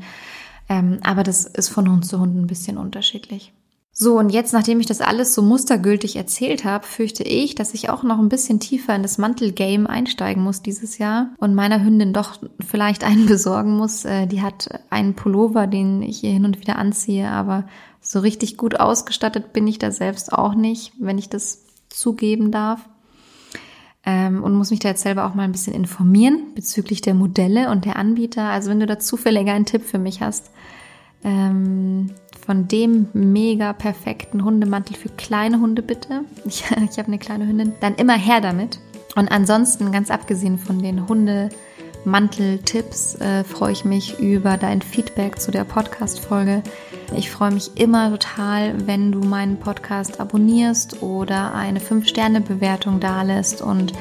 Ähm, 0.67 0.99
aber 1.03 1.23
das 1.23 1.45
ist 1.45 1.69
von 1.69 1.89
Hund 1.89 2.05
zu 2.05 2.19
Hund 2.19 2.35
ein 2.35 2.47
bisschen 2.47 2.77
unterschiedlich. 2.77 3.53
So, 3.95 4.17
und 4.17 4.29
jetzt, 4.29 4.53
nachdem 4.53 4.79
ich 4.79 4.87
das 4.87 5.01
alles 5.01 5.35
so 5.35 5.43
mustergültig 5.43 6.15
erzählt 6.15 6.65
habe, 6.65 6.83
fürchte 6.83 7.21
ich, 7.21 7.53
dass 7.53 7.75
ich 7.75 7.91
auch 7.91 8.01
noch 8.01 8.17
ein 8.17 8.27
bisschen 8.27 8.59
tiefer 8.59 8.95
in 8.95 9.03
das 9.03 9.19
Mantelgame 9.19 9.87
einsteigen 9.87 10.41
muss 10.41 10.63
dieses 10.63 10.97
Jahr 10.97 11.29
und 11.37 11.53
meiner 11.53 11.83
Hündin 11.83 12.11
doch 12.11 12.39
vielleicht 12.67 13.03
einen 13.03 13.25
besorgen 13.27 13.77
muss. 13.77 14.03
Äh, 14.03 14.25
die 14.25 14.41
hat 14.41 14.81
einen 14.89 15.13
Pullover, 15.13 15.67
den 15.67 16.01
ich 16.01 16.23
ihr 16.23 16.31
hin 16.31 16.45
und 16.45 16.59
wieder 16.59 16.79
anziehe, 16.79 17.29
aber 17.29 17.67
so 18.01 18.19
richtig 18.19 18.57
gut 18.57 18.79
ausgestattet 18.79 19.53
bin 19.53 19.67
ich 19.67 19.77
da 19.77 19.91
selbst 19.91 20.33
auch 20.33 20.55
nicht, 20.55 20.93
wenn 20.97 21.19
ich 21.19 21.29
das 21.29 21.63
zugeben 21.87 22.49
darf. 22.49 22.89
Ähm, 24.05 24.43
und 24.43 24.55
muss 24.55 24.71
mich 24.71 24.79
da 24.79 24.89
jetzt 24.89 25.03
selber 25.03 25.27
auch 25.27 25.35
mal 25.35 25.43
ein 25.43 25.51
bisschen 25.51 25.75
informieren 25.75 26.55
bezüglich 26.55 27.01
der 27.01 27.13
Modelle 27.13 27.69
und 27.69 27.85
der 27.85 27.97
Anbieter. 27.97 28.49
Also 28.49 28.71
wenn 28.71 28.79
du 28.79 28.87
da 28.87 28.97
zufällig 28.97 29.47
einen 29.47 29.65
Tipp 29.65 29.83
für 29.83 29.99
mich 29.99 30.19
hast, 30.19 30.49
ähm, 31.23 32.09
von 32.45 32.67
dem 32.67 33.07
mega 33.13 33.73
perfekten 33.73 34.43
Hundemantel 34.43 34.95
für 34.95 35.09
kleine 35.09 35.59
Hunde 35.59 35.81
bitte. 35.81 36.21
Ich, 36.45 36.63
ich 36.63 36.97
habe 36.97 37.07
eine 37.07 37.19
kleine 37.19 37.47
Hündin. 37.47 37.73
Dann 37.79 37.95
immer 37.95 38.17
her 38.17 38.41
damit. 38.41 38.79
Und 39.15 39.31
ansonsten, 39.31 39.91
ganz 39.91 40.11
abgesehen 40.11 40.57
von 40.57 40.79
den 40.79 41.07
Hundemantel-Tipps, 41.07 43.15
äh, 43.15 43.43
freue 43.43 43.71
ich 43.71 43.85
mich 43.85 44.19
über 44.19 44.57
dein 44.57 44.81
Feedback 44.81 45.39
zu 45.39 45.51
der 45.51 45.63
Podcast-Folge. 45.63 46.63
Ich 47.15 47.29
freue 47.29 47.51
mich 47.51 47.77
immer 47.77 48.09
total, 48.09 48.87
wenn 48.87 49.11
du 49.11 49.19
meinen 49.19 49.59
Podcast 49.59 50.19
abonnierst 50.19 51.03
oder 51.03 51.53
eine 51.53 51.79
5-Sterne-Bewertung 51.79 52.99
dalässt 52.99 53.61
und 53.61 53.93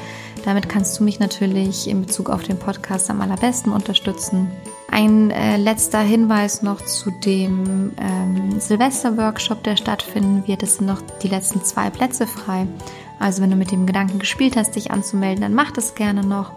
damit 0.45 0.67
kannst 0.67 0.99
du 0.99 1.03
mich 1.03 1.19
natürlich 1.19 1.87
in 1.87 2.01
Bezug 2.01 2.29
auf 2.29 2.43
den 2.43 2.57
Podcast 2.57 3.09
am 3.09 3.21
allerbesten 3.21 3.71
unterstützen. 3.71 4.51
Ein 4.93 5.31
äh, 5.31 5.57
letzter 5.57 6.01
Hinweis 6.01 6.61
noch 6.61 6.79
zu 6.79 7.09
dem 7.09 7.93
ähm, 7.99 8.59
Silvester-Workshop, 8.59 9.63
der 9.63 9.75
stattfinden 9.75 10.47
wird. 10.47 10.61
Es 10.61 10.75
sind 10.75 10.85
noch 10.85 11.01
die 11.23 11.29
letzten 11.29 11.63
zwei 11.63 11.89
Plätze 11.89 12.27
frei. 12.27 12.67
Also 13.19 13.41
wenn 13.41 13.49
du 13.49 13.55
mit 13.55 13.71
dem 13.71 13.87
Gedanken 13.87 14.19
gespielt 14.19 14.55
hast, 14.55 14.75
dich 14.75 14.91
anzumelden, 14.91 15.41
dann 15.41 15.55
mach 15.55 15.71
das 15.71 15.95
gerne 15.95 16.23
noch. 16.23 16.51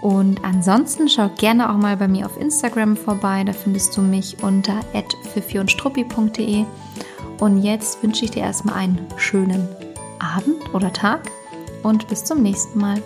Und 0.00 0.42
ansonsten 0.42 1.10
schau 1.10 1.28
gerne 1.28 1.70
auch 1.70 1.76
mal 1.76 1.98
bei 1.98 2.08
mir 2.08 2.24
auf 2.24 2.40
Instagram 2.40 2.96
vorbei. 2.96 3.44
Da 3.44 3.52
findest 3.52 3.94
du 3.98 4.00
mich 4.00 4.42
unter 4.42 4.80
@fifiundstruppi.de. 5.34 6.64
Und 7.38 7.62
jetzt 7.62 8.02
wünsche 8.02 8.24
ich 8.24 8.30
dir 8.30 8.44
erstmal 8.44 8.76
einen 8.76 8.98
schönen 9.18 9.68
Abend 10.18 10.72
oder 10.72 10.90
Tag 10.90 11.30
und 11.82 12.08
bis 12.08 12.24
zum 12.24 12.42
nächsten 12.42 12.78
Mal. 12.78 13.02